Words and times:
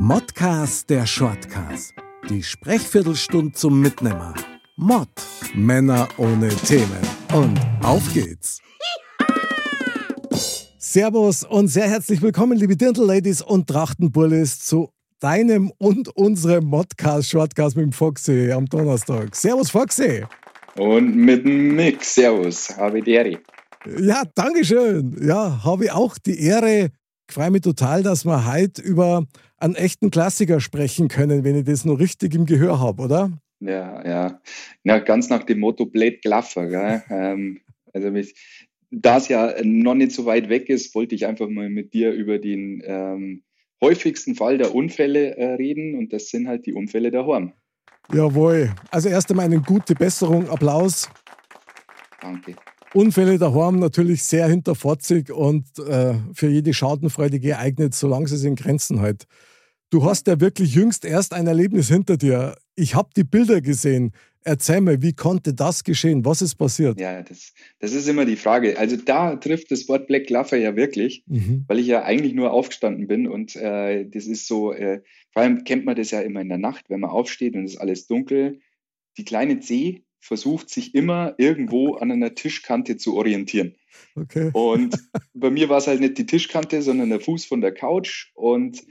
Modcast 0.00 0.88
der 0.90 1.06
Shortcast. 1.06 1.92
Die 2.30 2.42
Sprechviertelstunde 2.42 3.52
zum 3.52 3.80
Mitnehmer. 3.80 4.32
Mod. 4.76 5.08
Männer 5.54 6.08
ohne 6.18 6.48
Themen. 6.48 7.02
Und 7.34 7.58
auf 7.82 8.02
geht's. 8.14 8.60
Servus 10.78 11.42
und 11.42 11.68
sehr 11.68 11.88
herzlich 11.90 12.22
willkommen, 12.22 12.56
liebe 12.56 12.76
Dirndl-Ladies 12.76 13.42
und 13.42 13.66
Trachtenbullis, 13.66 14.60
zu 14.60 14.92
deinem 15.20 15.72
und 15.78 16.08
unserem 16.16 16.66
Modcast 16.66 17.28
Shortcast 17.30 17.76
mit 17.76 17.86
dem 17.86 17.92
Foxy 17.92 18.52
am 18.52 18.66
Donnerstag. 18.66 19.34
Servus, 19.34 19.70
Foxy. 19.70 20.24
Und 20.78 21.16
mit 21.16 21.44
dem 21.44 21.74
Mick. 21.74 22.04
Servus, 22.04 22.74
habe 22.76 23.02
die 23.02 23.12
Ehre. 23.12 23.38
Ja, 23.98 24.22
Dankeschön. 24.34 25.16
Ja, 25.20 25.64
habe 25.64 25.86
ich 25.86 25.90
auch 25.90 26.18
die 26.18 26.40
Ehre. 26.40 26.92
Ich 27.28 27.34
freue 27.34 27.50
mich 27.50 27.60
total, 27.60 28.02
dass 28.02 28.24
wir 28.24 28.50
heute 28.50 28.80
über 28.80 29.26
einen 29.58 29.74
echten 29.74 30.10
Klassiker 30.10 30.60
sprechen 30.60 31.08
können, 31.08 31.44
wenn 31.44 31.58
ich 31.58 31.64
das 31.64 31.84
noch 31.84 31.98
richtig 31.98 32.34
im 32.34 32.46
Gehör 32.46 32.80
habe, 32.80 33.02
oder? 33.02 33.32
Ja, 33.60 34.06
ja. 34.06 34.40
Na, 34.82 34.98
ganz 34.98 35.28
nach 35.28 35.42
dem 35.42 35.60
Motto 35.60 35.84
Blade 35.84 36.18
Glaffer. 36.22 36.68
Gell? 36.68 37.02
ähm, 37.10 37.60
also 37.92 38.10
mich, 38.10 38.34
da 38.90 39.18
es 39.18 39.28
ja 39.28 39.54
noch 39.62 39.94
nicht 39.94 40.12
so 40.12 40.24
weit 40.24 40.48
weg 40.48 40.70
ist, 40.70 40.94
wollte 40.94 41.14
ich 41.14 41.26
einfach 41.26 41.48
mal 41.48 41.68
mit 41.68 41.92
dir 41.92 42.12
über 42.12 42.38
den 42.38 42.82
ähm, 42.86 43.42
häufigsten 43.82 44.34
Fall 44.34 44.56
der 44.56 44.74
Unfälle 44.74 45.36
äh, 45.36 45.54
reden 45.54 45.96
und 45.96 46.12
das 46.14 46.30
sind 46.30 46.48
halt 46.48 46.64
die 46.64 46.72
Unfälle 46.72 47.10
der 47.10 47.26
Horn. 47.26 47.52
Jawohl. 48.12 48.72
Also 48.90 49.10
erst 49.10 49.30
einmal 49.30 49.44
eine 49.44 49.60
gute 49.60 49.94
Besserung, 49.94 50.48
Applaus. 50.48 51.10
Danke. 52.22 52.54
Unfälle 52.94 53.38
daheim 53.38 53.78
natürlich 53.78 54.22
sehr 54.24 54.48
hinterfotzig 54.48 55.30
und 55.30 55.66
äh, 55.78 56.14
für 56.32 56.48
jede 56.48 56.72
Schadenfreude 56.72 57.38
geeignet, 57.38 57.94
solange 57.94 58.28
sie 58.28 58.36
es 58.36 58.44
in 58.44 58.56
Grenzen 58.56 59.00
hält. 59.00 59.24
Du 59.90 60.04
hast 60.04 60.26
ja 60.26 60.40
wirklich 60.40 60.74
jüngst 60.74 61.04
erst 61.04 61.32
ein 61.32 61.46
Erlebnis 61.46 61.88
hinter 61.88 62.16
dir. 62.16 62.56
Ich 62.76 62.94
habe 62.94 63.10
die 63.16 63.24
Bilder 63.24 63.60
gesehen. 63.60 64.12
Erzähl 64.44 64.80
mir, 64.80 65.02
wie 65.02 65.12
konnte 65.12 65.52
das 65.52 65.84
geschehen? 65.84 66.24
Was 66.24 66.40
ist 66.42 66.54
passiert? 66.54 66.98
Ja, 67.00 67.22
das, 67.22 67.52
das 67.80 67.92
ist 67.92 68.08
immer 68.08 68.24
die 68.24 68.36
Frage. 68.36 68.78
Also 68.78 68.96
da 68.96 69.36
trifft 69.36 69.70
das 69.70 69.88
Wort 69.88 70.06
Black 70.06 70.30
Laffer 70.30 70.56
ja 70.56 70.76
wirklich, 70.76 71.24
Mhm. 71.26 71.64
weil 71.68 71.78
ich 71.78 71.86
ja 71.86 72.02
eigentlich 72.04 72.34
nur 72.34 72.52
aufgestanden 72.52 73.06
bin 73.06 73.26
und 73.26 73.56
äh, 73.56 74.06
das 74.08 74.26
ist 74.26 74.46
so, 74.46 74.72
äh, 74.72 75.02
vor 75.32 75.42
allem 75.42 75.64
kennt 75.64 75.84
man 75.84 75.96
das 75.96 76.10
ja 76.10 76.20
immer 76.20 76.40
in 76.40 76.48
der 76.48 76.58
Nacht, 76.58 76.86
wenn 76.88 77.00
man 77.00 77.10
aufsteht 77.10 77.54
und 77.54 77.64
es 77.64 77.72
ist 77.74 77.80
alles 77.80 78.06
dunkel. 78.06 78.60
Die 79.18 79.24
kleine 79.24 79.60
C 79.60 80.04
versucht 80.20 80.70
sich 80.70 80.94
immer 80.94 81.34
irgendwo 81.38 81.94
an 81.94 82.10
einer 82.10 82.34
Tischkante 82.34 82.96
zu 82.96 83.16
orientieren. 83.16 83.74
Okay. 84.14 84.50
Und 84.52 84.94
bei 85.34 85.50
mir 85.50 85.68
war 85.68 85.78
es 85.78 85.86
halt 85.86 86.00
nicht 86.00 86.18
die 86.18 86.26
Tischkante, 86.26 86.82
sondern 86.82 87.10
der 87.10 87.20
Fuß 87.20 87.44
von 87.46 87.60
der 87.60 87.72
Couch 87.72 88.30
und 88.34 88.82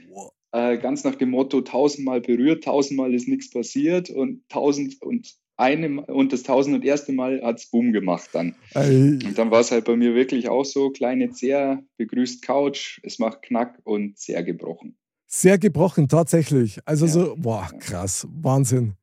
äh, 0.52 0.78
ganz 0.78 1.04
nach 1.04 1.16
dem 1.16 1.30
Motto 1.30 1.60
tausendmal 1.60 2.20
berührt, 2.20 2.64
tausendmal 2.64 3.14
ist 3.14 3.28
nichts 3.28 3.50
passiert 3.50 4.10
und 4.10 4.48
tausend 4.48 5.00
und 5.02 5.34
einem 5.58 5.98
und 5.98 6.32
das 6.32 6.44
tausend 6.44 6.76
und 6.76 6.84
erste 6.84 7.12
Mal 7.12 7.42
hat's 7.42 7.70
Boom 7.70 7.92
gemacht 7.92 8.30
dann. 8.32 8.54
Ey, 8.74 9.18
Und 9.24 9.36
dann 9.36 9.50
war 9.50 9.60
es 9.60 9.70
halt 9.72 9.84
bei 9.84 9.96
mir 9.96 10.14
wirklich 10.14 10.48
auch 10.48 10.64
so, 10.64 10.90
kleine 10.90 11.30
Zeher, 11.32 11.82
begrüßt 11.96 12.42
Couch, 12.42 13.00
es 13.02 13.18
macht 13.18 13.42
Knack 13.42 13.78
und 13.84 14.18
sehr 14.18 14.42
gebrochen. 14.44 14.96
sehr 15.26 15.58
gebrochen, 15.58 16.08
tatsächlich. 16.08 16.78
Also 16.86 17.06
Ja. 17.06 17.12
so, 17.12 17.34
boah, 17.36 17.68
krass, 17.80 18.26
Wahnsinn. 18.30 18.94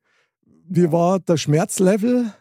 Wie 0.68 0.90
war 0.92 1.20
der 1.20 1.36
Schmerzlevel? 1.36 2.32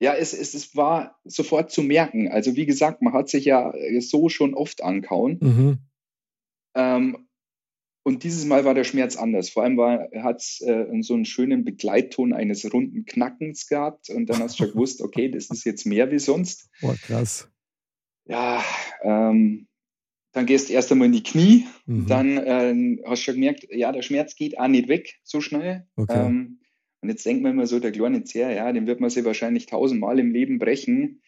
Ja, 0.00 0.14
es, 0.14 0.32
es, 0.32 0.54
es 0.54 0.74
war 0.74 1.20
sofort 1.24 1.70
zu 1.70 1.82
merken. 1.82 2.28
Also 2.28 2.56
wie 2.56 2.66
gesagt, 2.66 3.02
man 3.02 3.12
hat 3.12 3.28
sich 3.28 3.44
ja 3.44 3.72
äh, 3.72 4.00
so 4.00 4.28
schon 4.28 4.54
oft 4.54 4.82
ankauen. 4.82 5.38
Mhm. 5.40 5.78
Ähm, 6.74 7.28
und 8.04 8.24
dieses 8.24 8.44
Mal 8.44 8.64
war 8.64 8.74
der 8.74 8.82
Schmerz 8.82 9.16
anders. 9.16 9.50
Vor 9.50 9.62
allem 9.62 9.78
hat 9.78 10.40
es 10.40 10.60
äh, 10.60 10.86
so 11.02 11.14
einen 11.14 11.24
schönen 11.24 11.64
Begleitton 11.64 12.32
eines 12.32 12.72
runden 12.72 13.04
Knackens 13.04 13.68
gehabt. 13.68 14.10
Und 14.10 14.26
dann 14.26 14.40
hast 14.40 14.58
du 14.58 14.64
schon 14.64 14.72
gewusst, 14.72 15.00
okay, 15.00 15.30
das 15.30 15.50
ist 15.50 15.64
jetzt 15.64 15.86
mehr 15.86 16.10
wie 16.10 16.18
sonst. 16.18 16.68
Boah, 16.80 16.96
krass. 16.96 17.48
Ja, 18.24 18.64
ähm, 19.02 19.68
dann 20.32 20.46
gehst 20.46 20.68
du 20.68 20.72
erst 20.72 20.90
einmal 20.90 21.06
in 21.06 21.12
die 21.12 21.22
Knie. 21.22 21.66
Mhm. 21.86 22.06
Dann 22.08 22.38
äh, 22.38 22.98
hast 23.06 23.20
du 23.20 23.24
schon 23.24 23.34
gemerkt, 23.34 23.68
ja, 23.70 23.92
der 23.92 24.02
Schmerz 24.02 24.34
geht 24.34 24.58
auch 24.58 24.68
nicht 24.68 24.88
weg 24.88 25.20
so 25.22 25.40
schnell. 25.40 25.86
Okay. 25.94 26.26
Ähm, 26.26 26.61
und 27.02 27.08
jetzt 27.08 27.26
denkt 27.26 27.42
man 27.42 27.52
immer 27.52 27.66
so, 27.66 27.80
der 27.80 27.90
kleine 27.90 28.22
Zeher, 28.22 28.52
ja, 28.52 28.72
den 28.72 28.86
wird 28.86 29.00
man 29.00 29.10
sich 29.10 29.24
wahrscheinlich 29.24 29.66
tausendmal 29.66 30.20
im 30.20 30.30
Leben 30.30 30.58
brechen. 30.58 31.20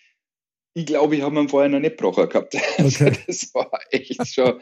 Ich 0.73 0.87
glaube, 0.87 1.17
ich 1.17 1.23
habe 1.23 1.39
ihn 1.39 1.49
vorher 1.49 1.69
noch 1.69 1.81
nicht 1.81 1.99
gebrochen 1.99 2.29
gehabt. 2.29 2.57
Also 2.79 3.07
Okay. 3.07 3.19
das 3.27 3.55
war 3.55 3.71
echt 3.91 4.27
schon 4.27 4.61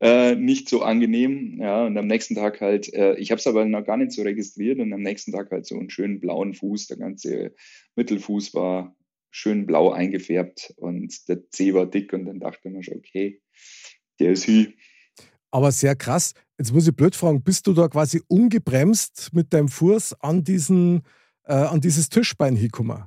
äh, 0.00 0.36
nicht 0.36 0.68
so 0.68 0.82
angenehm. 0.82 1.58
Ja, 1.60 1.84
und 1.84 1.98
am 1.98 2.06
nächsten 2.06 2.36
Tag 2.36 2.60
halt, 2.60 2.92
äh, 2.94 3.14
ich 3.16 3.32
habe 3.32 3.40
es 3.40 3.46
aber 3.46 3.64
noch 3.64 3.84
gar 3.84 3.96
nicht 3.96 4.12
so 4.12 4.22
registriert 4.22 4.78
und 4.78 4.92
am 4.92 5.02
nächsten 5.02 5.32
Tag 5.32 5.50
halt 5.50 5.66
so 5.66 5.76
einen 5.78 5.90
schönen 5.90 6.20
blauen 6.20 6.54
Fuß. 6.54 6.86
Der 6.86 6.96
ganze 6.96 7.54
Mittelfuß 7.96 8.54
war 8.54 8.96
schön 9.30 9.66
blau 9.66 9.90
eingefärbt 9.90 10.74
und 10.76 11.28
der 11.28 11.48
Zeh 11.50 11.74
war 11.74 11.86
dick 11.86 12.12
und 12.12 12.26
dann 12.26 12.38
dachte 12.38 12.70
man 12.70 12.82
schon, 12.82 12.98
okay, 12.98 13.40
der 14.20 14.32
ist 14.32 14.46
hü. 14.46 14.66
Aber 15.52 15.70
sehr 15.70 15.94
krass. 15.94 16.32
Jetzt 16.58 16.72
muss 16.72 16.88
ich 16.88 16.96
blöd 16.96 17.14
fragen, 17.14 17.42
bist 17.42 17.66
du 17.66 17.74
da 17.74 17.86
quasi 17.88 18.22
ungebremst 18.26 19.30
mit 19.32 19.52
deinem 19.52 19.68
Fuß 19.68 20.14
an, 20.20 20.42
diesen, 20.42 21.02
äh, 21.44 21.52
an 21.52 21.80
dieses 21.80 22.08
Tischbein 22.08 22.56
hingekommen? 22.56 23.04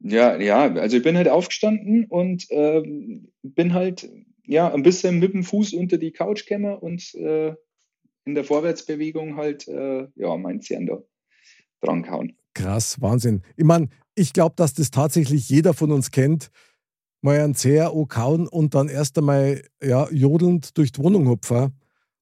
Ja, 0.00 0.36
ja, 0.38 0.70
also 0.74 0.98
ich 0.98 1.02
bin 1.02 1.16
halt 1.16 1.28
aufgestanden 1.28 2.04
und 2.06 2.46
ähm, 2.50 3.32
bin 3.42 3.72
halt 3.72 4.10
ja 4.44 4.70
ein 4.72 4.82
bisschen 4.82 5.18
mit 5.18 5.32
dem 5.32 5.44
Fuß 5.44 5.72
unter 5.72 5.96
die 5.96 6.12
Couch 6.12 6.46
gekommen 6.46 6.76
und 6.76 7.14
äh, 7.14 7.54
in 8.26 8.34
der 8.34 8.44
Vorwärtsbewegung 8.44 9.36
halt 9.36 9.66
äh, 9.68 10.06
ja 10.14 10.36
mein 10.36 10.60
da 10.60 11.02
dran 11.80 12.02
gehauen. 12.02 12.36
Krass, 12.54 13.00
Wahnsinn. 13.00 13.42
Ich 13.56 13.64
meine, 13.64 13.88
ich 14.14 14.32
glaube, 14.32 14.54
dass 14.56 14.74
das 14.74 14.90
tatsächlich 14.90 15.48
jeder 15.48 15.74
von 15.74 15.90
uns 15.90 16.10
kennt. 16.10 16.50
Mal 17.20 17.40
einen 17.40 17.54
Zeher 17.54 17.92
kauen 18.08 18.46
und 18.46 18.74
dann 18.74 18.88
erst 18.88 19.16
einmal 19.16 19.62
ja, 19.82 20.08
jodelnd 20.10 20.76
durch 20.76 20.92
die 20.92 21.02
Wohnung 21.02 21.28
hupfen. 21.28 21.72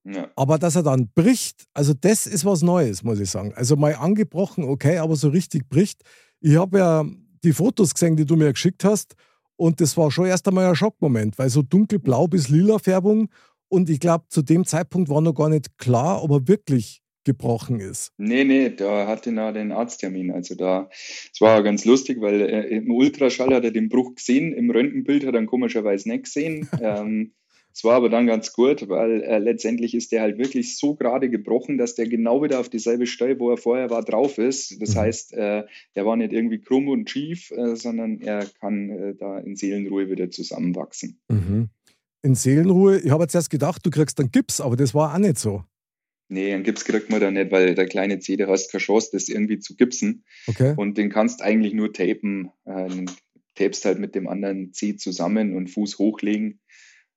Ja. 0.04 0.30
Aber 0.36 0.58
dass 0.58 0.76
er 0.76 0.82
dann 0.82 1.10
bricht, 1.14 1.64
also 1.74 1.94
das 1.94 2.26
ist 2.26 2.44
was 2.44 2.62
Neues, 2.62 3.02
muss 3.02 3.20
ich 3.20 3.30
sagen. 3.30 3.52
Also 3.54 3.76
mal 3.76 3.94
angebrochen, 3.94 4.64
okay, 4.64 4.98
aber 4.98 5.16
so 5.16 5.28
richtig 5.28 5.68
bricht. 5.68 6.02
Ich 6.40 6.56
habe 6.56 6.78
ja 6.78 7.04
die 7.44 7.52
Fotos 7.52 7.94
gesehen, 7.94 8.16
die 8.16 8.26
du 8.26 8.36
mir 8.36 8.52
geschickt 8.52 8.84
hast. 8.84 9.14
Und 9.56 9.80
das 9.80 9.96
war 9.96 10.10
schon 10.10 10.26
erst 10.26 10.48
einmal 10.48 10.66
ein 10.66 10.74
Schockmoment, 10.74 11.38
weil 11.38 11.48
so 11.48 11.62
dunkelblau 11.62 12.26
bis 12.26 12.48
lila 12.48 12.78
Färbung. 12.78 13.28
Und 13.68 13.88
ich 13.91 14.00
glaube, 14.00 14.24
zu 14.28 14.42
dem 14.42 14.66
Zeitpunkt 14.66 15.08
war 15.08 15.20
noch 15.20 15.34
gar 15.34 15.48
nicht 15.48 15.78
klar, 15.78 16.22
ob 16.22 16.30
er 16.32 16.48
wirklich 16.48 17.02
gebrochen 17.24 17.80
ist. 17.80 18.10
Nee, 18.18 18.44
nee, 18.44 18.70
da 18.70 19.06
hatte 19.06 19.30
noch 19.30 19.52
den 19.52 19.72
Arzttermin. 19.72 20.32
Also 20.32 20.56
da, 20.56 20.88
es 20.91 21.41
war 21.41 21.62
ganz 21.62 21.84
lustig, 21.84 22.20
weil 22.20 22.41
äh, 22.41 22.66
im 22.76 22.91
Ultraschall 22.91 23.54
hat 23.54 23.64
er 23.64 23.70
den 23.70 23.88
Bruch 23.88 24.16
gesehen, 24.16 24.52
im 24.52 24.70
Röntgenbild 24.70 25.24
hat 25.24 25.34
er 25.34 25.41
ihn 25.41 25.46
komischerweise 25.46 26.08
nicht 26.08 26.24
gesehen. 26.24 26.68
ähm, 26.82 27.32
es 27.75 27.84
war 27.84 27.94
aber 27.94 28.09
dann 28.09 28.27
ganz 28.27 28.53
gut, 28.53 28.89
weil 28.89 29.22
äh, 29.22 29.39
letztendlich 29.39 29.95
ist 29.95 30.13
der 30.13 30.22
halt 30.22 30.39
wirklich 30.39 30.77
so 30.77 30.95
gerade 30.95 31.30
gebrochen, 31.30 31.78
dass 31.78 31.95
der 31.95 32.07
genau 32.07 32.42
wieder 32.42 32.60
auf 32.60 32.69
dieselbe 32.69 33.07
Stelle, 33.07 33.39
wo 33.41 33.51
er 33.51 33.57
vorher 33.57 33.89
war, 33.91 34.03
drauf 34.03 34.39
ist. 34.39 34.80
Das 34.83 34.95
Mhm. 34.95 34.98
heißt, 34.98 35.33
äh, 35.34 35.65
der 35.97 36.07
war 36.07 36.16
nicht 36.16 36.33
irgendwie 36.33 36.60
krumm 36.60 36.89
und 36.89 37.09
schief, 37.09 37.51
äh, 37.51 37.77
sondern 37.77 38.21
er 38.21 38.47
kann 38.60 38.91
äh, 38.91 39.15
da 39.15 39.39
in 39.39 39.57
Seelenruhe 39.57 40.10
wieder 40.10 40.30
zusammenwachsen. 40.30 41.21
Mhm. 41.28 41.71
In 42.22 42.34
Seelenruhe, 42.34 43.01
ich 43.01 43.10
habe 43.10 43.24
jetzt 43.24 43.34
erst 43.34 43.51
gedacht, 43.51 43.84
du 43.84 43.91
kriegst 43.91 44.18
dann 44.18 44.30
Gips, 44.30 44.60
aber 44.60 44.77
das 44.77 44.95
war 44.95 45.15
auch 45.15 45.18
nicht 45.18 45.39
so. 45.39 45.65
Nee, 46.28 46.53
einen 46.54 46.65
Gips 46.65 46.84
kriegt 46.84 47.10
man 47.10 47.21
da 47.21 47.30
nicht, 47.30 47.51
weil 47.51 47.75
der 47.75 47.86
kleine 47.86 48.18
Zeh, 48.21 48.36
der 48.36 48.48
hast 48.48 48.71
keine 48.71 48.80
Chance, 48.80 49.10
das 49.13 49.28
irgendwie 49.28 49.59
zu 49.59 49.77
gipsen. 49.77 50.25
Okay. 50.47 50.75
Und 50.77 50.97
den 50.97 51.10
kannst 51.10 51.42
eigentlich 51.42 51.75
nur 51.75 51.92
tapen. 51.92 52.51
Ähm, 52.66 53.07
tapest 53.54 53.84
halt 53.84 53.98
mit 53.98 54.15
dem 54.15 54.28
anderen 54.28 54.72
Zeh 54.72 54.97
zusammen 54.97 55.54
und 55.54 55.68
Fuß 55.68 55.98
hochlegen 55.98 56.60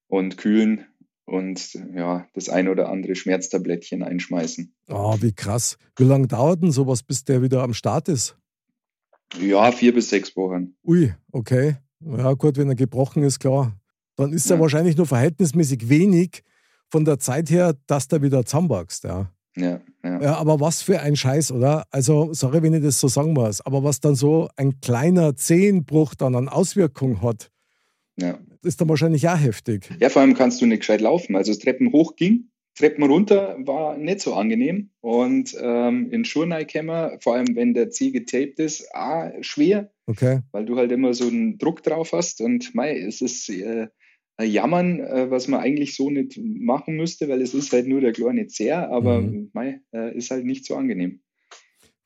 und 0.07 0.38
kühlen 0.38 0.86
und 1.25 1.74
ja, 1.96 2.28
das 2.34 2.50
ein 2.50 2.68
oder 2.68 2.90
andere 2.90 3.16
Schmerztablettchen 3.16 4.04
einschmeißen. 4.04 4.74
Oh, 4.90 5.16
wie 5.19 5.34
krass. 5.34 5.78
Wie 5.98 6.04
lange 6.04 6.28
dauert 6.28 6.62
denn 6.62 6.72
sowas, 6.72 7.04
bis 7.04 7.24
der 7.24 7.42
wieder 7.42 7.63
am 7.63 7.74
Start 7.74 8.07
ist? 8.10 8.38
Ja, 9.40 9.72
vier 9.72 9.94
bis 9.94 10.10
sechs 10.10 10.36
Wochen. 10.36 10.75
Ui, 10.84 11.13
okay. 11.31 11.78
Ja, 12.00 12.34
gut, 12.34 12.57
wenn 12.57 12.69
er 12.69 12.75
gebrochen 12.75 13.24
ist, 13.24 13.40
klar. 13.40 13.75
dann 14.16 14.34
ist 14.34 14.50
ja. 14.50 14.56
ja 14.56 14.62
wahrscheinlich 14.62 14.98
nur 14.98 15.07
verhältnismäßig 15.07 15.90
wenig 15.90 16.44
von 16.90 17.06
der 17.06 17.18
Zeit 17.18 17.50
her, 17.50 17.75
dass 17.88 18.08
du 18.08 18.22
wieder 18.22 18.46
zusammenwachst. 18.46 19.04
Ja. 19.04 19.31
Ja, 19.58 19.80
ja. 20.04 20.22
ja, 20.22 20.36
aber 20.36 20.60
was 20.60 20.81
für 20.81 21.00
ein 21.00 21.16
Scheiß, 21.16 21.51
oder? 21.54 21.86
Also, 21.90 22.34
sorry, 22.34 22.62
wenn 22.62 22.74
ich 22.74 22.84
das 22.84 23.00
so 23.00 23.08
sagen 23.08 23.31
muss, 23.31 23.62
aber 23.62 23.86
was 23.86 24.01
dann 24.01 24.16
so 24.16 24.50
ein 24.58 24.81
kleiner 24.81 25.38
Zehenbruch 25.38 26.13
dann 26.13 26.36
an 26.36 26.50
Auswirkungen 26.50 27.22
hat, 27.22 27.51
ja. 28.17 28.39
ist 28.63 28.81
dann 28.81 28.89
wahrscheinlich 28.89 29.27
auch 29.27 29.39
heftig. 29.39 29.89
Ja, 30.00 30.09
vor 30.09 30.21
allem 30.21 30.33
kannst 30.33 30.62
du 30.62 30.65
nicht 30.65 30.79
gescheit 30.79 31.01
laufen. 31.01 31.35
Also, 31.35 31.53
Treppen 31.53 31.91
hoch 31.91 32.15
ging, 32.15 32.50
Treppen 32.75 33.06
runter 33.06 33.56
war 33.59 33.97
nicht 33.97 34.19
so 34.19 34.33
angenehm 34.33 34.89
und 35.00 35.56
ähm, 35.59 36.12
in 36.12 36.25
Schurneikämmer, 36.25 37.17
vor 37.21 37.35
allem 37.35 37.56
wenn 37.56 37.73
der 37.73 37.89
Zieh 37.89 38.12
getaped 38.12 38.59
ist, 38.59 38.88
ah, 38.94 39.31
schwer, 39.41 39.91
okay. 40.07 40.41
weil 40.51 40.65
du 40.65 40.75
halt 40.75 40.91
immer 40.91 41.13
so 41.13 41.27
einen 41.27 41.57
Druck 41.57 41.83
drauf 41.83 42.12
hast 42.12 42.41
und 42.41 42.75
mei, 42.75 43.00
es 43.00 43.21
ist 43.21 43.50
äh, 43.50 43.88
Jammern, 44.41 45.00
äh, 45.00 45.31
was 45.31 45.47
man 45.47 45.62
eigentlich 45.62 45.95
so 45.95 46.09
nicht 46.09 46.38
machen 46.38 46.97
müsste, 46.97 47.29
weil 47.29 47.41
es 47.41 47.53
ist 47.53 47.71
halt 47.71 47.88
nur 47.88 48.01
der 48.01 48.12
kleine 48.12 48.47
Zehr, 48.47 48.91
aber 48.91 49.21
mhm. 49.21 49.51
mei, 49.53 49.79
äh, 49.94 50.15
ist 50.15 50.31
halt 50.31 50.45
nicht 50.45 50.65
so 50.65 50.75
angenehm. 50.75 51.21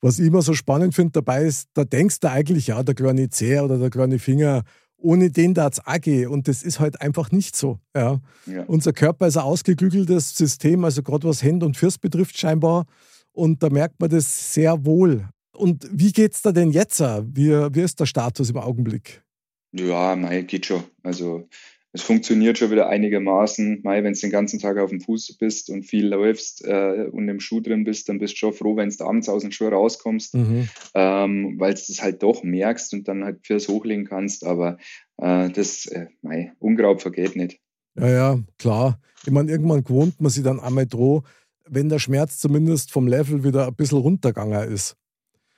Was 0.01 0.19
ich 0.19 0.27
immer 0.27 0.44
so 0.44 0.53
spannend 0.53 0.94
finde 0.94 1.13
dabei 1.13 1.44
ist, 1.45 1.69
da 1.73 1.83
denkst 1.83 2.19
du 2.19 2.29
eigentlich, 2.29 2.67
ja, 2.67 2.83
der 2.83 2.95
kleine 2.95 3.29
Zeher 3.29 3.65
oder 3.65 3.79
der 3.79 3.89
kleine 3.89 4.19
Finger, 4.19 4.63
ohne 5.01 5.31
den 5.31 5.54
da 5.54 5.68
es 5.68 5.86
auch 5.86 6.00
gehen. 6.00 6.30
Und 6.30 6.48
das 6.48 6.63
ist 6.63 6.80
halt 6.80 7.01
einfach 7.01 7.31
nicht 7.31 7.56
so. 7.56 7.80
Ja. 7.96 8.19
ja. 8.46 8.63
Unser 8.63 8.94
Körper 8.94 9.28
ist 9.28 9.38
ein 9.38 9.44
ausgeklügeltes 9.44 10.36
System, 10.36 10.84
also 10.84 11.04
gerade 11.04 11.28
was 11.28 11.44
Hände 11.44 11.66
und 11.66 11.78
Fürst 11.78 12.01
betrifft 12.01 12.38
scheinbar. 12.38 12.86
Und 13.31 13.63
da 13.63 13.69
merkt 13.69 14.00
man 14.00 14.10
das 14.10 14.54
sehr 14.54 14.86
wohl. 14.86 15.28
Und 15.54 15.88
wie 15.92 16.12
geht 16.12 16.34
es 16.34 16.42
da 16.42 16.51
denn 16.51 16.72
jetzt? 16.72 17.00
Wie, 17.00 17.50
wie 17.50 17.81
ist 17.81 18.00
der 18.00 18.06
Status 18.06 18.50
im 18.50 18.57
Augenblick? 18.57 19.24
Ja, 19.72 20.16
nein, 20.16 20.48
geht 20.48 20.66
schon. 20.66 20.84
Also 21.04 21.48
es 21.91 22.03
funktioniert 22.03 22.57
schon 22.57 22.69
wieder 22.69 22.88
einigermaßen. 22.88 23.81
Mai, 23.83 24.03
wenn 24.03 24.13
du 24.13 24.19
den 24.19 24.30
ganzen 24.30 24.59
Tag 24.59 24.77
auf 24.77 24.91
dem 24.91 25.01
Fuß 25.01 25.38
bist 25.39 25.69
und 25.69 25.83
viel 25.83 26.07
läufst 26.07 26.63
äh, 26.65 27.07
und 27.12 27.27
im 27.27 27.39
Schuh 27.39 27.62
drin 27.62 27.83
bist, 27.83 28.09
dann 28.09 28.19
bist 28.19 28.33
du 28.33 28.38
schon 28.38 28.53
froh, 28.53 28.75
wenn 28.75 28.89
du 28.89 29.03
abends 29.03 29.27
aus 29.27 29.41
dem 29.41 29.51
Schuh 29.51 29.69
rauskommst, 29.69 30.36
mhm. 30.36 30.69
ähm, 30.94 31.56
weil 31.57 31.74
du 31.74 31.81
das 31.88 32.01
halt 32.01 32.21
doch 32.21 32.44
merkst 32.44 32.94
und 32.94 33.07
dann 33.07 33.24
halt 33.24 33.45
fürs 33.45 33.68
hochlegen 33.68 34.06
kannst. 34.06 34.45
Aber 34.45 34.77
äh, 35.18 35.50
das, 35.50 35.88
äh, 35.88 36.07
Mai, 36.21 36.53
Unkraut 36.59 37.01
vergeht 37.01 37.36
nicht. 37.36 37.59
Ja, 37.95 38.07
ja, 38.07 38.39
klar. 38.59 39.00
Ich 39.25 39.31
meine, 39.31 39.51
irgendwann 39.51 39.83
gewohnt 39.83 40.21
man 40.21 40.31
sich 40.31 40.44
dann 40.44 40.59
einmal 40.59 40.85
droh, 40.85 41.24
wenn 41.68 41.89
der 41.89 42.00
Schmerz 42.00 42.38
zumindest 42.38 42.92
vom 42.92 43.07
Level 43.07 43.44
wieder 43.44 43.68
ein 43.68 43.75
bisschen 43.75 43.97
runtergegangen 43.97 44.71
ist. 44.71 44.95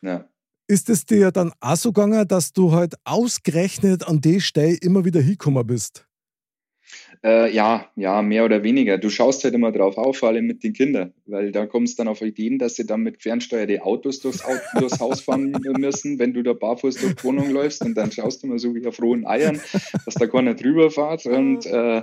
Ja. 0.02 0.26
Ist 0.68 0.90
es 0.90 1.06
dir 1.06 1.32
dann 1.32 1.52
auch 1.60 1.76
so 1.76 1.92
gegangen, 1.92 2.26
dass 2.26 2.54
du 2.54 2.72
halt 2.72 2.96
ausgerechnet 3.04 4.08
an 4.08 4.22
die 4.22 4.40
Stelle 4.40 4.78
immer 4.78 5.04
wieder 5.04 5.20
hingekommen 5.20 5.68
bist? 5.68 6.08
Äh, 7.24 7.54
ja, 7.54 7.88
ja, 7.96 8.24
mehr 8.24 8.46
oder 8.46 8.64
weniger. 8.64 8.98
Du 8.98 9.12
schaust 9.12 9.44
halt 9.44 9.54
immer 9.54 9.72
drauf 9.72 9.98
auf, 9.98 10.18
vor 10.18 10.30
allem 10.30 10.48
mit 10.48 10.64
den 10.64 10.74
Kindern, 10.74 11.14
weil 11.28 11.52
da 11.52 11.68
kommst 11.68 12.00
du 12.00 12.04
dann 12.04 12.08
auf 12.08 12.22
Ideen, 12.22 12.58
dass 12.58 12.76
sie 12.76 12.86
dann 12.86 13.02
mit 13.02 13.22
fernsteuerte 13.22 13.84
Autos 13.84 14.22
durchs, 14.22 14.44
durchs 14.80 15.00
Haus 15.00 15.22
fahren 15.22 15.56
müssen, 15.78 16.18
wenn 16.18 16.34
du 16.34 16.42
da 16.42 16.54
barfuß 16.54 16.96
durch 16.96 17.16
die 17.16 17.24
Wohnung 17.24 17.52
läufst 17.52 17.86
und 17.86 17.94
dann 17.94 18.12
schaust 18.12 18.42
du 18.42 18.48
mal 18.48 18.58
so 18.58 18.74
wie 18.74 18.88
auf 18.88 19.00
rohen 19.00 19.28
Eiern, 19.28 19.62
dass 20.06 20.16
da 20.16 20.26
keiner 20.26 20.56
drüber 20.56 20.90
fährt 20.90 21.28
und 21.28 21.68
äh, 21.68 22.02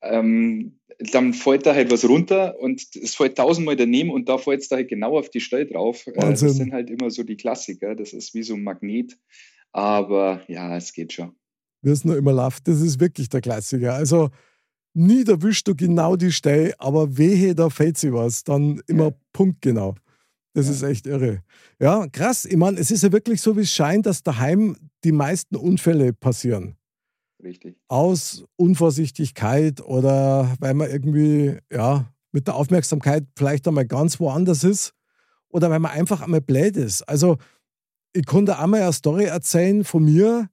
ähm, 0.00 0.78
dann 1.10 1.34
fällt 1.34 1.66
da 1.66 1.74
halt 1.74 1.90
was 1.90 2.08
runter 2.08 2.60
und 2.60 2.86
es 2.94 3.16
fällt 3.16 3.38
tausendmal 3.38 3.74
daneben 3.74 4.10
und 4.10 4.28
da 4.28 4.38
fällt 4.38 4.60
es 4.60 4.68
da 4.68 4.76
halt 4.76 4.88
genau 4.88 5.18
auf 5.18 5.28
die 5.28 5.40
Stelle 5.40 5.66
drauf. 5.66 6.06
Äh, 6.06 6.12
das 6.12 6.40
sind 6.40 6.72
halt 6.72 6.88
immer 6.88 7.10
so 7.10 7.24
die 7.24 7.36
Klassiker, 7.36 7.96
das 7.96 8.12
ist 8.12 8.32
wie 8.34 8.44
so 8.44 8.54
ein 8.54 8.62
Magnet, 8.62 9.18
aber 9.72 10.42
ja, 10.46 10.76
es 10.76 10.92
geht 10.92 11.12
schon. 11.12 11.32
Wie 11.80 11.90
es 11.90 12.04
nur 12.04 12.16
immer 12.16 12.32
läuft, 12.32 12.68
das 12.68 12.80
ist 12.80 13.00
wirklich 13.00 13.28
der 13.28 13.40
Klassiker. 13.40 13.94
Also 13.94 14.30
nie 14.94 15.24
erwischst 15.26 15.68
du 15.68 15.74
genau 15.74 16.16
die 16.16 16.32
Stelle, 16.32 16.74
aber 16.78 17.16
wehe, 17.16 17.54
da 17.54 17.70
fällt 17.70 17.98
sie 17.98 18.12
was, 18.12 18.44
dann 18.44 18.80
immer 18.86 19.10
ja. 19.10 19.16
punktgenau. 19.32 19.94
Das 20.54 20.66
ja. 20.66 20.72
ist 20.72 20.82
echt 20.82 21.06
irre. 21.06 21.42
Ja, 21.80 22.06
krass. 22.08 22.44
Ich 22.44 22.56
meine, 22.56 22.78
es 22.78 22.90
ist 22.90 23.02
ja 23.02 23.12
wirklich 23.12 23.40
so, 23.40 23.56
wie 23.56 23.62
es 23.62 23.70
scheint, 23.70 24.06
dass 24.06 24.22
daheim 24.22 24.76
die 25.04 25.12
meisten 25.12 25.56
Unfälle 25.56 26.12
passieren. 26.12 26.76
Richtig. 27.42 27.76
Aus 27.88 28.44
Unvorsichtigkeit 28.56 29.80
oder 29.80 30.54
weil 30.60 30.74
man 30.74 30.90
irgendwie, 30.90 31.58
ja, 31.72 32.12
mit 32.30 32.46
der 32.46 32.54
Aufmerksamkeit 32.54 33.24
vielleicht 33.36 33.66
einmal 33.66 33.86
ganz 33.86 34.20
woanders 34.20 34.64
ist 34.64 34.94
oder 35.48 35.70
weil 35.70 35.80
man 35.80 35.90
einfach 35.90 36.22
einmal 36.22 36.40
blöd 36.40 36.76
ist. 36.76 37.02
Also, 37.02 37.38
ich 38.14 38.26
konnte 38.26 38.58
einmal 38.58 38.82
eine 38.82 38.92
Story 38.92 39.24
erzählen 39.24 39.84
von 39.84 40.04
mir, 40.04 40.48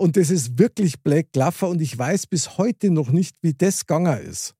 und 0.00 0.16
das 0.16 0.30
ist 0.30 0.58
wirklich 0.58 1.02
Black 1.02 1.30
Glaffer 1.32 1.68
und 1.68 1.82
ich 1.82 1.96
weiß 1.96 2.26
bis 2.26 2.56
heute 2.56 2.90
noch 2.90 3.10
nicht, 3.10 3.36
wie 3.42 3.52
das 3.52 3.84
gegangen 3.84 4.18
ist. 4.22 4.54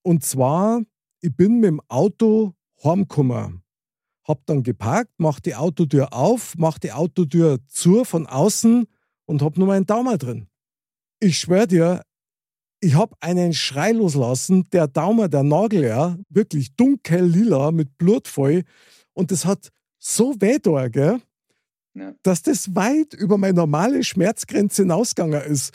Und 0.00 0.24
zwar, 0.24 0.80
ich 1.20 1.36
bin 1.36 1.60
mit 1.60 1.68
dem 1.68 1.82
Auto 1.88 2.54
heimgekommen, 2.82 3.62
hab 4.26 4.46
dann 4.46 4.62
geparkt, 4.62 5.12
mach 5.18 5.40
die 5.40 5.54
Autotür 5.54 6.14
auf, 6.14 6.54
mach 6.56 6.78
die 6.78 6.90
Autotür 6.90 7.58
zu 7.68 8.04
von 8.04 8.26
außen 8.26 8.86
und 9.26 9.42
hab 9.42 9.58
nur 9.58 9.66
meinen 9.66 9.84
Daumen 9.84 10.16
drin. 10.16 10.48
Ich 11.18 11.38
schwör 11.38 11.66
dir, 11.66 12.02
ich 12.80 12.94
hab 12.94 13.14
einen 13.20 13.52
Schrei 13.52 13.92
loslassen, 13.92 14.70
der 14.70 14.88
Daumen, 14.88 15.30
der 15.30 15.42
Nagel, 15.42 15.84
ja, 15.84 16.16
wirklich 16.30 16.74
dunkel 16.76 17.26
lila 17.26 17.72
mit 17.72 17.98
Blut 17.98 18.26
voll 18.26 18.62
und 19.12 19.32
das 19.32 19.44
hat 19.44 19.68
so 19.98 20.34
weh 20.40 20.58
da, 20.58 20.88
gell? 20.88 21.20
Ja. 21.94 22.14
dass 22.22 22.42
das 22.42 22.74
weit 22.74 23.14
über 23.14 23.38
meine 23.38 23.54
normale 23.54 24.04
Schmerzgrenze 24.04 24.82
hinausgegangen 24.82 25.42
ist, 25.42 25.72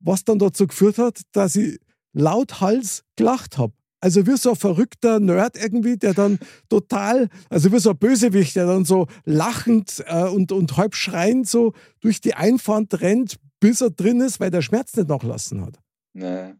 was 0.00 0.24
dann 0.24 0.38
dazu 0.38 0.66
geführt 0.66 0.98
hat, 0.98 1.20
dass 1.32 1.56
ich 1.56 1.78
lauthals 2.12 3.02
gelacht 3.16 3.58
habe. 3.58 3.72
Also 4.00 4.26
wie 4.26 4.36
so 4.36 4.50
ein 4.50 4.56
verrückter 4.56 5.20
Nerd 5.20 5.56
irgendwie, 5.56 5.96
der 5.96 6.14
dann 6.14 6.38
total, 6.68 7.28
also 7.48 7.72
wie 7.72 7.78
so 7.78 7.90
ein 7.90 7.98
Bösewicht, 7.98 8.56
der 8.56 8.66
dann 8.66 8.84
so 8.84 9.06
lachend 9.24 10.04
äh, 10.06 10.24
und, 10.24 10.52
und 10.52 10.76
halb 10.76 10.94
schreiend 10.94 11.48
so 11.48 11.72
durch 12.00 12.20
die 12.20 12.34
Einfahrt 12.34 13.00
rennt, 13.00 13.36
bis 13.58 13.80
er 13.80 13.90
drin 13.90 14.20
ist, 14.20 14.38
weil 14.38 14.50
der 14.50 14.62
Schmerz 14.62 14.94
nicht 14.96 15.08
nachlassen 15.08 15.64
hat. 15.64 15.80
Nee, 16.12 16.54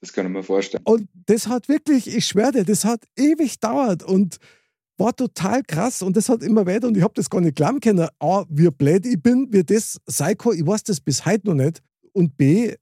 das 0.00 0.12
kann 0.12 0.26
ich 0.26 0.32
mir 0.32 0.42
vorstellen. 0.42 0.82
Und 0.84 1.08
das 1.26 1.48
hat 1.48 1.68
wirklich, 1.68 2.14
ich 2.14 2.26
schwöre 2.26 2.52
dir, 2.52 2.64
das 2.64 2.84
hat 2.84 3.04
ewig 3.16 3.60
dauert 3.60 4.02
und 4.02 4.38
war 5.00 5.16
total 5.16 5.62
krass 5.62 6.02
und 6.02 6.16
das 6.16 6.28
hat 6.28 6.42
immer 6.42 6.66
weiter 6.66 6.86
und 6.86 6.96
ich 6.96 7.02
habe 7.02 7.14
das 7.14 7.28
gar 7.28 7.40
nicht 7.40 7.56
glauben 7.56 7.80
können. 7.80 8.06
A, 8.20 8.44
wie 8.48 8.70
blöd 8.70 9.06
ich 9.06 9.20
bin, 9.20 9.48
wie 9.50 9.64
das 9.64 9.98
Psycho, 10.06 10.52
ich 10.52 10.64
weiß 10.64 10.84
das 10.84 11.00
bis 11.00 11.24
heute 11.26 11.48
noch 11.48 11.54
nicht. 11.54 11.82
Und 12.12 12.36
B, 12.36 12.74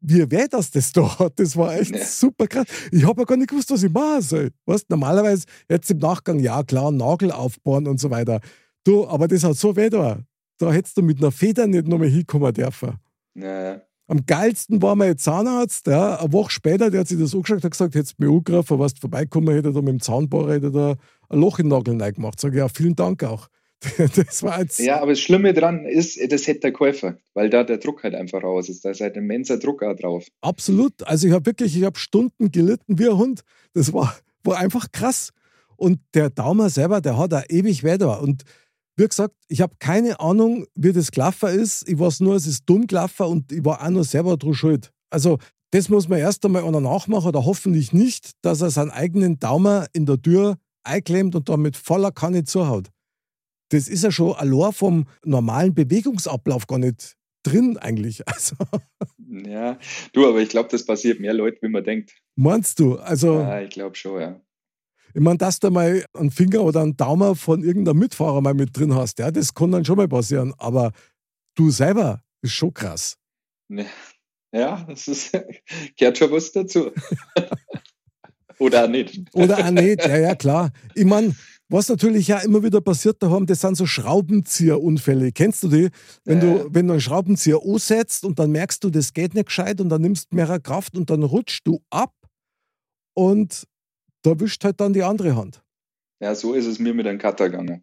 wie 0.00 0.30
weh 0.30 0.46
das 0.48 0.70
das 0.70 0.92
da 0.92 1.18
hat. 1.18 1.38
Das 1.38 1.56
war 1.56 1.74
echt 1.74 1.94
ja. 1.94 2.04
super 2.04 2.46
krass. 2.46 2.66
Ich 2.90 3.06
habe 3.06 3.22
ja 3.22 3.24
gar 3.24 3.36
nicht 3.36 3.50
gewusst, 3.50 3.70
was 3.70 3.82
ich 3.82 3.92
machen 3.92 4.22
soll. 4.22 4.50
Weißt, 4.64 4.88
normalerweise 4.88 5.44
jetzt 5.68 5.90
im 5.90 5.98
Nachgang, 5.98 6.38
ja 6.40 6.62
klar, 6.62 6.90
Nagel 6.90 7.30
aufbauen 7.30 7.86
und 7.86 8.00
so 8.00 8.10
weiter. 8.10 8.40
Du, 8.84 9.06
aber 9.06 9.28
das 9.28 9.44
hat 9.44 9.56
so 9.56 9.76
weh 9.76 9.90
da. 9.90 10.18
Da 10.58 10.72
hättest 10.72 10.96
du 10.96 11.02
mit 11.02 11.18
einer 11.18 11.32
Feder 11.32 11.66
nicht 11.66 11.86
nochmal 11.86 12.08
hinkommen 12.08 12.52
dürfen. 12.54 12.94
Ja. 13.34 13.82
Am 14.08 14.24
geilsten 14.24 14.80
war 14.80 14.94
mein 14.94 15.18
Zahnarzt, 15.18 15.88
ja, 15.88 16.20
eine 16.20 16.32
Woche 16.32 16.52
später, 16.52 16.90
der 16.90 17.00
hat 17.00 17.08
sich 17.08 17.18
das 17.18 17.34
angeschaut 17.34 17.64
und 17.64 17.70
gesagt, 17.70 17.96
hättest 17.96 18.14
du 18.18 18.24
mich 18.24 18.32
angegriffen, 18.32 18.78
was 18.78 18.94
du 18.94 19.00
vorbeikommen, 19.00 19.52
hätte 19.52 19.72
da 19.72 19.80
mit 19.80 19.88
dem 19.88 20.00
Zahnbohrer 20.00 20.54
hätte 20.54 20.70
da 20.70 20.94
ein 21.28 21.40
Loch 21.40 21.58
in 21.58 21.66
den 21.68 21.76
Nagel 21.76 22.00
reingemacht. 22.00 22.40
Sag 22.40 22.52
ich, 22.52 22.58
ja, 22.58 22.68
vielen 22.68 22.96
Dank 22.96 23.24
auch. 23.24 23.48
Das 24.16 24.42
war 24.42 24.60
jetzt 24.60 24.78
ja, 24.78 25.00
aber 25.00 25.12
das 25.12 25.20
Schlimme 25.20 25.52
dran 25.52 25.84
ist, 25.84 26.18
das 26.32 26.46
hätte 26.46 26.60
der 26.60 26.72
Käufer, 26.72 27.18
weil 27.34 27.50
da 27.50 27.62
der 27.62 27.78
Druck 27.78 28.02
halt 28.02 28.14
einfach 28.14 28.42
raus 28.42 28.68
ist. 28.68 28.84
Da 28.84 28.90
ist 28.90 29.00
halt 29.00 29.16
ein 29.16 29.24
immenser 29.24 29.58
Druck 29.58 29.82
auch 29.82 29.94
drauf. 29.94 30.26
Absolut. 30.40 31.02
Also 31.06 31.28
ich 31.28 31.32
habe 31.32 31.46
wirklich, 31.46 31.76
ich 31.76 31.84
habe 31.84 31.98
Stunden 31.98 32.50
gelitten 32.50 32.98
wie 32.98 33.08
ein 33.08 33.16
Hund. 33.16 33.42
Das 33.74 33.92
war, 33.92 34.16
war 34.44 34.58
einfach 34.58 34.90
krass. 34.92 35.30
Und 35.76 36.00
der 36.14 36.30
Daumer 36.30 36.70
selber, 36.70 37.00
der 37.00 37.18
hat 37.18 37.34
auch 37.34 37.44
ewig 37.48 37.84
weiter. 37.84 38.22
Und 38.22 38.44
wie 38.96 39.06
gesagt, 39.06 39.34
ich 39.48 39.60
habe 39.60 39.74
keine 39.78 40.20
Ahnung, 40.20 40.66
wie 40.74 40.92
das 40.92 41.10
gelaufen 41.10 41.50
ist. 41.50 41.86
Ich 41.88 41.98
weiß 41.98 42.20
nur, 42.20 42.34
es 42.34 42.46
ist 42.46 42.64
dumm 42.64 42.86
gelaufen 42.86 43.26
und 43.26 43.52
ich 43.52 43.64
war 43.64 43.82
auch 43.82 43.90
nur 43.90 44.04
selber 44.04 44.36
dran 44.38 44.54
schuld. 44.54 44.90
Also, 45.10 45.38
das 45.72 45.88
muss 45.88 46.08
man 46.08 46.18
erst 46.18 46.44
einmal 46.44 46.64
einer 46.64 46.80
nachmachen 46.80 47.28
oder 47.28 47.44
hoffentlich 47.44 47.92
nicht, 47.92 48.30
dass 48.40 48.62
er 48.62 48.70
seinen 48.70 48.90
eigenen 48.90 49.38
Daumen 49.38 49.86
in 49.92 50.06
der 50.06 50.20
Tür 50.22 50.56
einklemmt 50.86 51.34
und 51.34 51.48
damit 51.48 51.76
voller 51.76 52.12
Kanne 52.12 52.44
zuhaut. 52.44 52.88
Das 53.70 53.88
ist 53.88 54.04
ja 54.04 54.12
schon 54.12 54.34
allein 54.34 54.72
vom 54.72 55.06
normalen 55.24 55.74
Bewegungsablauf 55.74 56.66
gar 56.66 56.78
nicht 56.78 57.16
drin 57.42 57.76
eigentlich. 57.78 58.22
Also. 58.26 58.56
Ja, 59.28 59.78
du, 60.12 60.28
aber 60.28 60.40
ich 60.40 60.48
glaube, 60.48 60.68
das 60.70 60.86
passiert 60.86 61.20
mehr 61.20 61.34
Leuten, 61.34 61.58
wie 61.60 61.70
man 61.70 61.82
denkt. 61.84 62.14
Meinst 62.36 62.78
du? 62.78 62.96
Also, 62.96 63.40
ja, 63.40 63.60
ich 63.60 63.70
glaube 63.70 63.96
schon, 63.96 64.20
ja. 64.20 64.40
Ich 65.14 65.20
meine, 65.20 65.38
dass 65.38 65.58
du 65.58 65.70
mal 65.70 66.04
einen 66.14 66.30
Finger 66.30 66.62
oder 66.62 66.82
einen 66.82 66.96
Daumen 66.96 67.34
von 67.34 67.62
irgendeinem 67.62 67.98
Mitfahrer 67.98 68.40
mal 68.40 68.54
mit 68.54 68.76
drin 68.76 68.94
hast, 68.94 69.18
ja, 69.18 69.30
das 69.30 69.52
kann 69.52 69.72
dann 69.72 69.84
schon 69.84 69.96
mal 69.96 70.08
passieren. 70.08 70.54
Aber 70.58 70.92
du 71.54 71.70
selber 71.70 72.22
ist 72.42 72.52
schon 72.52 72.72
krass. 72.72 73.16
Ja, 74.52 74.84
das 74.88 75.08
ist, 75.08 75.32
gehört 75.96 76.18
schon 76.18 76.30
was 76.30 76.52
dazu. 76.52 76.92
Oder 78.58 78.84
auch 78.84 78.88
nicht. 78.88 79.20
Oder 79.34 79.58
auch 79.58 79.70
nicht, 79.70 80.04
ja, 80.06 80.16
ja, 80.18 80.34
klar. 80.34 80.70
Ich 80.94 81.04
meine, 81.04 81.34
Was 81.68 81.88
natürlich 81.88 82.28
ja 82.28 82.38
immer 82.38 82.62
wieder 82.62 82.80
passiert 82.80 83.20
da 83.20 83.28
haben, 83.28 83.44
das 83.44 83.60
sind 83.60 83.76
so 83.76 83.86
Schraubenzieherunfälle. 83.86 85.32
Kennst 85.32 85.64
du 85.64 85.68
die? 85.68 85.88
Wenn, 86.24 86.40
Ja. 86.40 86.58
du, 86.62 86.68
wenn 86.72 86.86
du 86.86 86.92
einen 86.92 87.00
Schraubenzieher 87.00 87.58
ansetzt 87.60 88.24
und 88.24 88.38
dann 88.38 88.52
merkst 88.52 88.84
du, 88.84 88.90
das 88.90 89.12
geht 89.12 89.34
nicht 89.34 89.46
gescheit 89.46 89.80
und 89.80 89.88
dann 89.88 90.00
nimmst 90.00 90.30
du 90.30 90.36
mehr 90.36 90.60
Kraft 90.60 90.96
und 90.96 91.10
dann 91.10 91.24
rutschst 91.24 91.66
du 91.66 91.80
ab 91.90 92.14
und 93.14 93.64
da 94.22 94.38
wischt 94.38 94.62
halt 94.64 94.80
dann 94.80 94.92
die 94.92 95.02
andere 95.02 95.34
Hand. 95.34 95.60
Ja, 96.20 96.36
so 96.36 96.54
ist 96.54 96.66
es 96.66 96.78
mir 96.78 96.94
mit 96.94 97.06
einem 97.06 97.18
Cutter 97.18 97.50
gegangen. 97.50 97.82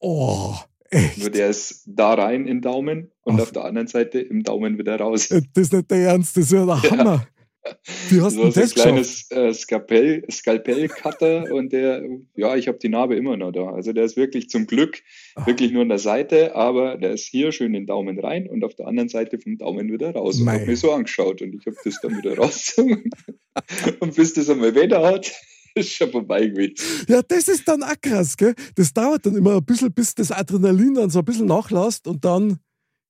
Oh, 0.00 0.54
echt? 0.90 1.16
Nur 1.18 1.30
der 1.30 1.48
ist 1.48 1.84
da 1.86 2.12
rein 2.14 2.42
in 2.42 2.58
den 2.58 2.60
Daumen 2.60 3.10
und 3.22 3.36
Ach. 3.38 3.44
auf 3.44 3.52
der 3.52 3.64
anderen 3.64 3.88
Seite 3.88 4.20
im 4.20 4.42
Daumen 4.42 4.78
wieder 4.78 4.96
raus. 5.00 5.28
Das 5.28 5.40
ist 5.54 5.72
nicht 5.72 5.90
der 5.90 6.10
Ernst, 6.10 6.36
das 6.36 6.44
ist 6.44 6.52
ja 6.52 6.66
der 6.66 6.82
Hammer. 6.90 7.26
Wie 8.10 8.20
hast 8.20 8.36
du 8.36 8.40
so 8.40 8.46
ein 8.46 8.52
das 8.52 8.74
geschafft? 8.74 8.82
kleines 8.88 9.30
äh, 9.30 9.52
Skalpell, 9.54 10.24
Skalpell-Cutter 10.30 11.52
und 11.54 11.72
der, 11.72 12.02
ja, 12.36 12.56
ich 12.56 12.68
habe 12.68 12.78
die 12.78 12.88
Narbe 12.88 13.16
immer 13.16 13.36
noch 13.36 13.52
da. 13.52 13.70
Also 13.72 13.92
der 13.92 14.04
ist 14.04 14.16
wirklich 14.16 14.48
zum 14.50 14.66
Glück 14.66 15.02
Ah. 15.34 15.46
wirklich 15.46 15.70
nur 15.72 15.82
an 15.82 15.88
der 15.88 15.98
Seite, 15.98 16.54
aber 16.56 16.96
der 16.96 17.12
ist 17.12 17.26
hier 17.26 17.52
schön 17.52 17.72
den 17.72 17.86
Daumen 17.86 18.18
rein 18.18 18.48
und 18.48 18.64
auf 18.64 18.74
der 18.74 18.86
anderen 18.88 19.08
Seite 19.08 19.38
vom 19.38 19.56
Daumen 19.56 19.92
wieder 19.92 20.10
raus. 20.12 20.38
Und 20.40 20.46
Mei. 20.46 20.54
habe 20.54 20.66
mir 20.66 20.76
so 20.76 20.90
angeschaut 20.92 21.40
und 21.42 21.54
ich 21.54 21.64
habe 21.66 21.76
das 21.84 22.00
dann 22.02 22.16
wieder 22.18 22.36
rausgezogen. 22.36 23.10
und 24.00 24.14
bis 24.16 24.34
das 24.34 24.50
einmal 24.50 24.74
wieder 24.74 25.02
hat, 25.06 25.30
ist 25.74 25.92
schon 25.92 26.10
vorbei 26.10 26.46
gewesen. 26.48 26.74
Ja, 27.08 27.22
das 27.22 27.46
ist 27.46 27.68
dann 27.68 27.82
auch 27.84 27.94
krass, 28.00 28.36
gell? 28.36 28.54
Das 28.74 28.92
dauert 28.92 29.24
dann 29.26 29.36
immer 29.36 29.56
ein 29.56 29.64
bisschen, 29.64 29.92
bis 29.92 30.12
das 30.14 30.32
Adrenalin 30.32 30.94
dann 30.94 31.10
so 31.10 31.20
ein 31.20 31.24
bisschen 31.24 31.46
nachlässt 31.46 32.08
und 32.08 32.24
dann, 32.24 32.58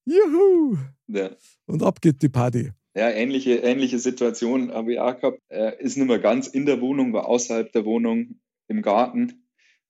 juhu, 0.05 0.77
Ja. 1.07 1.31
und 1.65 1.81
ab 1.81 1.99
geht 2.01 2.21
die 2.21 2.29
Party. 2.29 2.69
Ja, 2.95 3.09
ähnliche, 3.09 3.57
ähnliche 3.57 3.99
Situation 3.99 4.71
habe 4.71 4.93
ich 4.93 4.99
auch 4.99 5.19
gehabt. 5.19 5.39
Äh, 5.49 5.81
ist 5.81 5.97
nicht 5.97 6.07
mehr 6.07 6.19
ganz 6.19 6.47
in 6.47 6.65
der 6.65 6.81
Wohnung, 6.81 7.13
war 7.13 7.27
außerhalb 7.27 7.71
der 7.71 7.85
Wohnung 7.85 8.39
im 8.67 8.81
Garten. 8.81 9.45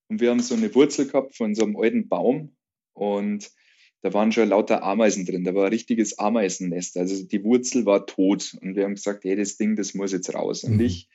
Und 0.09 0.21
wir 0.21 0.31
haben 0.31 0.41
so 0.41 0.55
eine 0.55 0.73
Wurzel 0.75 1.07
gehabt 1.07 1.35
von 1.35 1.55
so 1.55 1.63
einem 1.63 1.77
alten 1.77 2.09
Baum. 2.09 2.55
Und 2.93 3.51
da 4.01 4.13
waren 4.13 4.31
schon 4.31 4.49
lauter 4.49 4.83
Ameisen 4.83 5.25
drin. 5.25 5.43
Da 5.43 5.55
war 5.55 5.65
ein 5.65 5.71
richtiges 5.71 6.19
Ameisennest. 6.19 6.97
Also 6.97 7.25
die 7.25 7.43
Wurzel 7.43 7.85
war 7.85 8.05
tot. 8.05 8.57
Und 8.61 8.75
wir 8.75 8.83
haben 8.83 8.95
gesagt, 8.95 9.23
hey, 9.23 9.35
das 9.35 9.57
Ding, 9.57 9.75
das 9.75 9.93
muss 9.93 10.11
jetzt 10.11 10.33
raus. 10.33 10.63
Und 10.63 10.75
Mhm. 10.75 10.81
ich, 10.81 11.09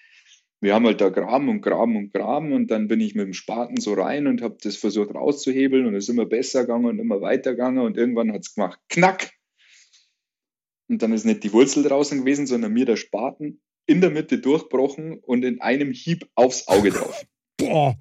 wir 0.61 0.75
haben 0.75 0.87
halt 0.87 1.01
da 1.01 1.11
graben 1.11 1.49
und 1.49 1.61
graben 1.61 1.97
und 1.97 2.13
graben. 2.13 2.53
Und 2.53 2.71
dann 2.71 2.89
bin 2.89 3.01
ich 3.01 3.15
mit 3.15 3.27
dem 3.27 3.35
Spaten 3.35 3.79
so 3.81 3.93
rein 3.95 4.27
und 4.27 4.41
habe 4.43 4.57
das 4.63 4.77
versucht 4.77 5.15
rauszuhebeln. 5.15 5.87
Und 5.87 5.95
es 5.95 6.05
ist 6.05 6.11
immer 6.11 6.27
besser 6.27 6.63
gegangen 6.63 6.87
und 6.87 6.99
immer 6.99 7.21
weiter 7.21 7.51
gegangen. 7.53 7.79
Und 7.79 7.97
irgendwann 7.99 8.33
hat 8.33 8.43
es 8.43 8.55
gemacht, 8.55 8.79
knack. 8.89 9.33
Und 10.89 11.03
dann 11.03 11.13
ist 11.13 11.25
nicht 11.25 11.43
die 11.45 11.53
Wurzel 11.53 11.83
draußen 11.83 12.21
gewesen, 12.21 12.47
sondern 12.47 12.73
mir 12.73 12.85
der 12.87 12.97
Spaten 12.97 13.61
in 13.87 14.01
der 14.01 14.11
Mitte 14.11 14.39
durchbrochen 14.39 15.19
und 15.21 15.45
in 15.45 15.61
einem 15.61 15.93
Hieb 15.93 16.27
aufs 16.35 16.69
Auge 16.69 16.91
drauf. 16.91 17.25
Boah, 17.59 17.97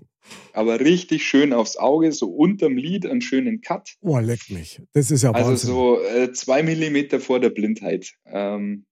Aber 0.53 0.79
richtig 0.79 1.23
schön 1.25 1.53
aufs 1.53 1.77
Auge, 1.77 2.11
so 2.11 2.27
unterm 2.29 2.75
Lid 2.77 3.05
einen 3.05 3.21
schönen 3.21 3.61
Cut. 3.61 3.95
boah, 4.01 4.21
leckt 4.21 4.49
mich. 4.49 4.81
Das 4.93 5.11
ist 5.11 5.21
ja 5.23 5.31
Also 5.31 5.49
Wahnsinn. 5.51 5.69
so 5.69 6.01
äh, 6.01 6.31
zwei 6.31 6.63
Millimeter 6.63 7.19
vor 7.19 7.39
der 7.39 7.49
Blindheit. 7.49 8.13
Ähm, 8.25 8.85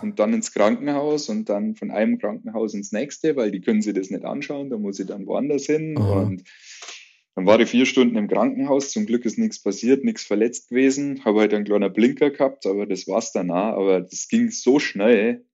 und 0.00 0.18
dann 0.18 0.32
ins 0.32 0.52
Krankenhaus 0.52 1.28
und 1.28 1.50
dann 1.50 1.74
von 1.74 1.90
einem 1.90 2.18
Krankenhaus 2.18 2.72
ins 2.72 2.92
nächste, 2.92 3.36
weil 3.36 3.50
die 3.50 3.60
können 3.60 3.82
sich 3.82 3.92
das 3.92 4.08
nicht 4.08 4.24
anschauen, 4.24 4.70
da 4.70 4.78
muss 4.78 4.98
ich 4.98 5.06
dann 5.06 5.26
woanders 5.26 5.66
hin. 5.66 5.96
Aha. 5.98 6.22
Und 6.22 6.44
dann 7.36 7.44
war 7.44 7.60
ich 7.60 7.68
vier 7.68 7.84
Stunden 7.84 8.16
im 8.16 8.28
Krankenhaus. 8.28 8.92
Zum 8.92 9.04
Glück 9.04 9.26
ist 9.26 9.36
nichts 9.36 9.62
passiert, 9.62 10.04
nichts 10.04 10.24
verletzt 10.24 10.70
gewesen. 10.70 11.22
Habe 11.26 11.40
halt 11.40 11.52
einen 11.52 11.66
kleinen 11.66 11.92
Blinker 11.92 12.30
gehabt, 12.30 12.64
aber 12.64 12.86
das 12.86 13.06
war's 13.06 13.30
dann 13.32 13.50
auch. 13.50 13.76
Aber 13.76 14.00
das 14.00 14.26
ging 14.28 14.50
so 14.50 14.78
schnell, 14.78 15.44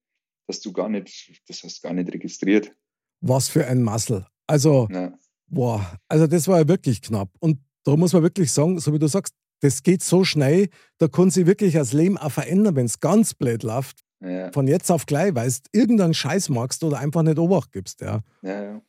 dass 0.47 0.61
du 0.61 0.73
gar 0.73 0.89
nicht, 0.89 1.43
das 1.49 1.65
hast 1.65 1.83
du 1.83 1.89
gar 1.89 1.93
nicht 1.93 2.13
registriert. 2.15 2.73
Was 3.21 3.49
für 3.49 3.67
ein 3.67 3.83
Muscle. 3.83 4.27
Also, 4.47 4.89
Ja, 4.93 5.13
boah, 5.49 5.99
also 6.09 6.29
das 6.29 6.47
war 6.47 6.61
ja 6.61 6.69
wirklich 6.69 7.03
knapp. 7.03 7.31
Und 7.41 7.59
da 7.83 7.97
muss 7.97 8.13
man 8.13 8.23
wirklich 8.23 8.53
sagen, 8.53 8.79
so 8.79 8.93
wie 8.93 9.01
du 9.01 9.09
sagst, 9.09 9.35
das 9.61 9.83
geht 9.83 10.05
so 10.05 10.23
schnell, 10.23 10.69
da 10.99 11.09
kann 11.09 11.31
sich 11.31 11.47
wirklich 11.47 11.75
das 11.75 11.93
Leben 11.93 12.17
auch 12.17 12.31
verändern, 12.31 12.77
wenn 12.77 12.87
es 12.87 13.01
ganz 13.01 13.35
blöd 13.35 13.65
läuft. 13.65 14.03
ja, 14.21 14.53
Von 14.53 14.69
jetzt 14.69 14.91
auf 14.91 15.07
gleich, 15.07 15.35
weil 15.35 15.51
du 15.51 15.59
irgendeinen 15.73 16.15
Scheiß 16.15 16.49
magst 16.49 16.85
oder 16.85 16.99
einfach 16.99 17.25
nicht 17.25 17.39
Obacht 17.41 17.73
gibst. 17.73 18.01
Ja. 18.03 18.21
ja, 18.43 18.63
ja. 18.63 18.83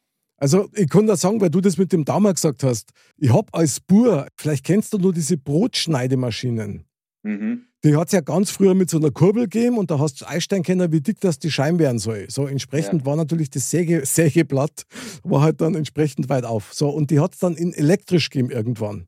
Also, 0.44 0.68
ich 0.74 0.90
kann 0.90 1.08
da 1.08 1.16
sagen, 1.16 1.40
weil 1.40 1.50
du 1.50 1.62
das 1.62 1.78
mit 1.78 1.94
dem 1.94 2.04
Daumen 2.04 2.34
gesagt 2.34 2.64
hast, 2.64 2.90
ich 3.16 3.32
habe 3.32 3.48
als 3.54 3.80
Bur, 3.80 4.28
vielleicht 4.36 4.66
kennst 4.66 4.92
du 4.92 4.98
nur 4.98 5.14
diese 5.14 5.38
Brotschneidemaschinen. 5.38 6.84
Mhm. 7.24 7.62
Die 7.86 7.96
hat 7.96 8.08
es 8.08 8.12
ja 8.12 8.20
ganz 8.20 8.52
früher 8.52 8.74
mit 8.74 8.90
so 8.90 8.98
einer 8.98 9.12
Kurbel 9.12 9.44
gegeben 9.44 9.78
und 9.78 9.90
da 9.90 10.00
hast 10.00 10.20
du 10.20 10.28
einstellen 10.28 10.64
können, 10.64 10.92
wie 10.92 11.00
dick 11.00 11.22
das 11.22 11.40
die 11.40 11.50
Scheibe 11.50 11.80
werden 11.80 11.98
soll. 11.98 12.26
So 12.30 12.46
entsprechend 12.46 13.04
Ja. 13.04 13.06
war 13.06 13.16
natürlich 13.16 13.52
das 13.52 13.70
Säge, 13.70 14.06
Sägeblatt 14.06 14.84
war 15.24 15.44
halt 15.44 15.62
dann 15.62 15.76
entsprechend 15.76 16.28
weit 16.28 16.44
auf. 16.44 16.74
So, 16.74 16.90
und 16.90 17.10
die 17.10 17.22
hat 17.22 17.36
es 17.36 17.40
dann 17.40 17.56
in 17.56 17.72
elektrisch 17.72 18.30
gegeben 18.30 18.52
irgendwann. 18.52 19.08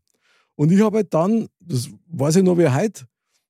Und 0.56 0.72
ich 0.72 0.80
habe 0.80 1.00
halt 1.00 1.13
dann, 1.13 1.50
das 1.60 1.89
weiß 2.08 2.38
ich 2.38 2.44
noch 2.44 2.58
wie 2.58 2.70
heute, 2.70 3.08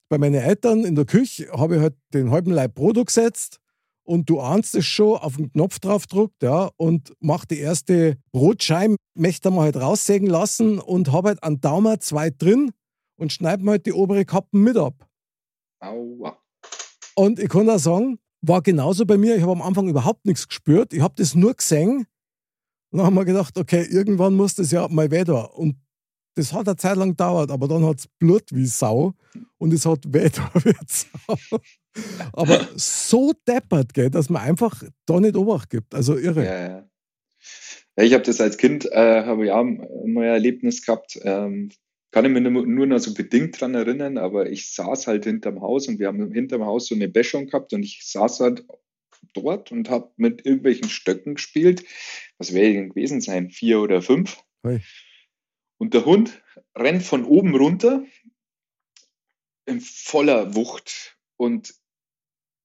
bei 0.10 0.18
meinen 0.18 0.42
Eltern 0.42 0.86
in 0.86 0.96
der 0.96 1.06
Küche 1.06 1.52
habe 1.52 1.76
ich 1.76 1.82
halt 1.82 1.94
den 2.16 2.32
halben 2.32 2.50
Leib 2.50 2.74
Brot 2.74 3.06
gesetzt 3.06 3.60
und 4.06 4.30
du 4.30 4.40
ahnst 4.40 4.76
es 4.76 4.86
schon, 4.86 5.18
auf 5.18 5.38
den 5.38 5.52
Knopf 5.52 5.80
drauf 5.80 6.08
druckt, 6.08 6.42
ja, 6.44 6.70
und 6.78 7.14
mach 7.20 7.46
die 7.46 7.60
erste 7.60 8.18
Brotscheibe, 8.32 8.96
möchte 9.16 9.52
mal 9.52 9.64
halt 9.64 9.78
raussägen 9.78 10.28
lassen 10.28 10.80
und 10.80 11.12
habe 11.12 11.30
halt 11.30 11.44
einen 11.44 11.60
Daumen 11.60 12.00
zwei 12.00 12.30
drin 12.30 12.72
und 13.18 13.34
schneide 13.34 13.64
mir 13.64 13.72
halt 13.72 13.86
die 13.86 13.94
obere 13.94 14.26
Kappen 14.26 14.62
mit 14.62 14.78
ab. 14.78 15.08
Aua. 15.80 16.38
Und 17.16 17.40
ich 17.40 17.50
kann 17.50 17.68
da 17.68 17.80
sagen, 17.80 18.20
war 18.42 18.62
genauso 18.62 19.06
bei 19.06 19.18
mir. 19.18 19.36
Ich 19.36 19.42
habe 19.42 19.54
am 19.54 19.62
Anfang 19.62 19.88
überhaupt 19.88 20.26
nichts 20.26 20.48
gespürt. 20.48 20.94
Ich 20.94 21.02
habe 21.02 21.16
das 21.18 21.36
nur 21.36 21.54
gesehen. 21.54 22.06
Und 22.92 22.98
dann 23.00 23.06
haben 23.08 23.16
wir 23.16 23.26
gedacht, 23.26 23.58
okay, 23.58 23.84
irgendwann 23.84 24.36
muss 24.36 24.56
das 24.56 24.72
ja 24.72 24.88
mal 24.88 25.10
tun. 25.10 25.46
Und 25.54 25.76
das 26.36 26.54
hat 26.54 26.68
eine 26.68 26.76
Zeit 26.76 26.98
lang 26.98 27.12
gedauert, 27.12 27.50
aber 27.50 27.68
dann 27.68 27.86
hat 27.86 28.00
es 28.00 28.08
Blut 28.08 28.44
wie 28.52 28.66
Sau 28.66 29.14
und 29.58 29.74
es 29.74 29.86
hat 29.86 30.02
weh 30.14 30.30
tun 30.30 30.50
wie 30.64 30.74
Sau. 30.88 31.58
Aber 32.34 32.68
so 32.76 33.34
deppert, 33.48 33.94
gell, 33.94 34.10
dass 34.10 34.30
man 34.30 34.42
einfach 34.42 34.84
da 35.06 35.20
nicht 35.20 35.36
Obacht 35.36 35.70
gibt. 35.70 35.96
Also 35.96 36.18
irre. 36.18 36.46
Ja, 36.46 36.60
ja. 36.60 36.90
ja 37.98 38.04
ich 38.04 38.14
habe 38.14 38.24
das 38.24 38.42
als 38.42 38.58
Kind, 38.58 38.86
äh, 38.92 39.24
habe 39.24 39.46
ich 39.46 39.52
auch 39.52 39.64
mal 39.64 40.24
ein 40.24 40.34
Erlebnis 40.34 40.86
gehabt. 40.86 41.18
Ähm, 41.24 41.72
kann 42.12 42.26
ich 42.26 42.32
mich 42.32 42.44
nur 42.44 42.86
noch 42.86 43.00
so 43.00 43.14
bedingt 43.14 43.60
dran 43.60 43.76
erinnern, 43.76 44.18
aber 44.18 44.50
ich 44.50 44.74
saß 44.74 45.08
halt 45.08 45.26
hinterm 45.26 45.62
Haus 45.62 45.90
und 45.90 46.00
wir 46.00 46.08
haben 46.08 46.32
hinterm 46.32 46.64
Haus 46.64 46.88
so 46.88 46.96
eine 46.96 47.10
Bäschung 47.10 47.48
gehabt 47.48 47.74
und 47.74 47.84
ich 47.84 48.02
saß 48.06 48.40
halt 48.40 48.66
dort 49.34 49.72
und 49.72 49.90
habe 49.90 50.12
mit 50.16 50.46
irgendwelchen 50.46 50.90
Stöcken 50.90 51.36
gespielt. 51.36 51.84
Was 52.38 52.54
wäre 52.54 52.72
denn 52.72 52.90
gewesen 52.90 53.20
sein? 53.20 53.50
Vier 53.50 53.82
oder 53.82 54.02
fünf. 54.02 54.38
Ui. 54.66 54.82
Und 55.78 55.94
der 55.94 56.06
Hund 56.06 56.42
rennt 56.76 57.04
von 57.04 57.26
oben 57.26 57.56
runter 57.56 58.06
in 59.66 59.82
voller 59.82 60.56
Wucht 60.56 61.18
und 61.38 61.74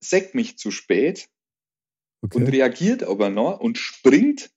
säckt 0.03 0.35
mich 0.35 0.59
zu 0.59 0.71
spät 0.71 1.29
und 2.23 2.43
Okay. 2.43 2.51
reagiert 2.51 3.03
aber 3.03 3.31
noch 3.31 3.61
und 3.61 3.79
springt 3.79 4.51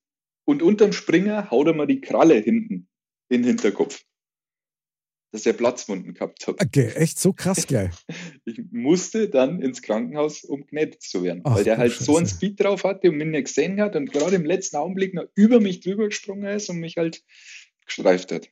und 0.45 0.61
unterm 0.61 0.91
Springer 0.91 1.49
haut 1.51 1.67
er 1.67 1.73
mal 1.73 1.87
die 1.87 2.01
Kralle 2.01 2.35
hinten 2.35 2.89
in 3.29 3.41
den 3.43 3.45
Hinterkopf. 3.45 4.03
Dass 5.31 5.45
er 5.47 5.53
Platzwunden 5.53 6.13
gehabt 6.13 6.45
hat. 6.45 6.61
Okay, 6.61 6.89
echt 6.93 7.19
so 7.19 7.33
krass 7.33 7.65
gleich. 7.67 7.95
Ich 8.45 8.59
musste 8.71 9.29
dann 9.29 9.61
ins 9.61 9.81
Krankenhaus, 9.81 10.43
um 10.43 10.67
gnädigt 10.67 11.01
zu 11.01 11.23
werden, 11.23 11.41
Ach, 11.45 11.55
weil 11.55 11.63
der 11.63 11.77
halt 11.77 11.93
so 11.93 12.17
einen 12.17 12.27
Scheiße. 12.27 12.35
Speed 12.35 12.59
drauf 12.59 12.83
hatte 12.83 13.09
und 13.09 13.17
mich 13.17 13.27
nicht 13.27 13.45
gesehen 13.45 13.81
hat 13.81 13.95
und 13.95 14.11
gerade 14.11 14.35
im 14.35 14.45
letzten 14.45 14.75
Augenblick 14.75 15.13
noch 15.13 15.25
über 15.35 15.59
mich 15.59 15.79
drüber 15.79 16.07
gesprungen 16.09 16.45
ist 16.45 16.69
und 16.69 16.79
mich 16.79 16.97
halt 16.97 17.23
gestreift 17.85 18.31
hat. 18.31 18.49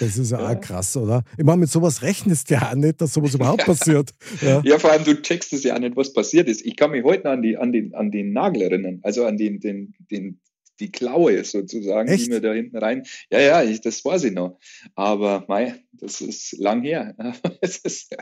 Das 0.00 0.16
ist 0.18 0.30
ja, 0.30 0.40
Ja. 0.40 0.56
auch 0.56 0.60
krass, 0.60 0.96
oder? 0.96 1.24
Ich 1.36 1.44
meine, 1.44 1.58
mit 1.60 1.70
sowas 1.70 2.02
rechnest 2.02 2.50
du 2.50 2.54
ja 2.54 2.70
auch 2.70 2.74
nicht, 2.74 3.00
dass 3.00 3.14
sowas 3.14 3.34
überhaupt 3.34 3.64
passiert. 3.66 4.10
Ja. 4.42 4.60
Ja, 4.64 4.78
vor 4.78 4.92
allem, 4.92 5.04
du 5.04 5.20
checkst 5.20 5.52
es 5.52 5.64
ja 5.64 5.74
auch 5.74 5.80
nicht, 5.80 5.96
was 5.96 6.12
passiert 6.12 6.46
ist. 6.48 6.64
Ich 6.64 6.76
kann 6.76 6.90
mich 6.90 7.02
heute 7.04 7.24
noch 7.24 7.32
an, 7.32 7.42
die, 7.42 7.56
an, 7.56 7.72
den, 7.72 7.94
an 7.94 8.10
den 8.10 8.32
Nagel 8.32 8.62
erinnern, 8.62 9.00
also 9.02 9.24
an 9.26 9.36
den, 9.38 9.58
den, 9.60 9.94
den, 10.10 10.40
die 10.78 10.92
Klaue 10.92 11.42
sozusagen, 11.44 12.08
Echt? 12.08 12.26
die 12.26 12.30
mir 12.30 12.40
da 12.40 12.52
hinten 12.52 12.76
rein. 12.76 13.04
Ja, 13.30 13.40
ja, 13.40 13.62
ich, 13.64 13.80
das 13.80 14.04
weiß 14.04 14.24
ich 14.24 14.32
noch. 14.32 14.58
Aber 14.94 15.44
mei, 15.48 15.82
das 15.92 16.20
ist 16.20 16.52
lang 16.58 16.82
her. 16.82 17.16
ist, 17.62 18.14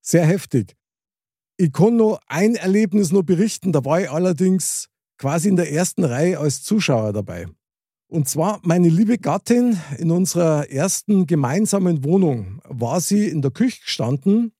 Sehr 0.00 0.24
heftig. 0.24 0.76
Ich 1.58 1.72
kann 1.72 1.96
noch 1.96 2.20
ein 2.28 2.54
Erlebnis 2.54 3.12
noch 3.12 3.22
berichten, 3.22 3.72
da 3.72 3.84
war 3.84 4.00
ich 4.00 4.10
allerdings 4.10 4.88
quasi 5.18 5.48
in 5.50 5.56
der 5.56 5.70
ersten 5.70 6.04
Reihe 6.04 6.38
als 6.38 6.62
Zuschauer 6.62 7.12
dabei. 7.12 7.46
Und 8.12 8.28
zwar 8.28 8.60
meine 8.62 8.90
liebe 8.90 9.16
Gattin 9.16 9.78
in 9.96 10.10
unserer 10.10 10.68
ersten 10.68 11.26
gemeinsamen 11.26 12.04
Wohnung 12.04 12.60
war 12.68 13.00
sie 13.00 13.26
in 13.26 13.40
der 13.40 13.50
Küche 13.50 13.80
gestanden 13.80 14.52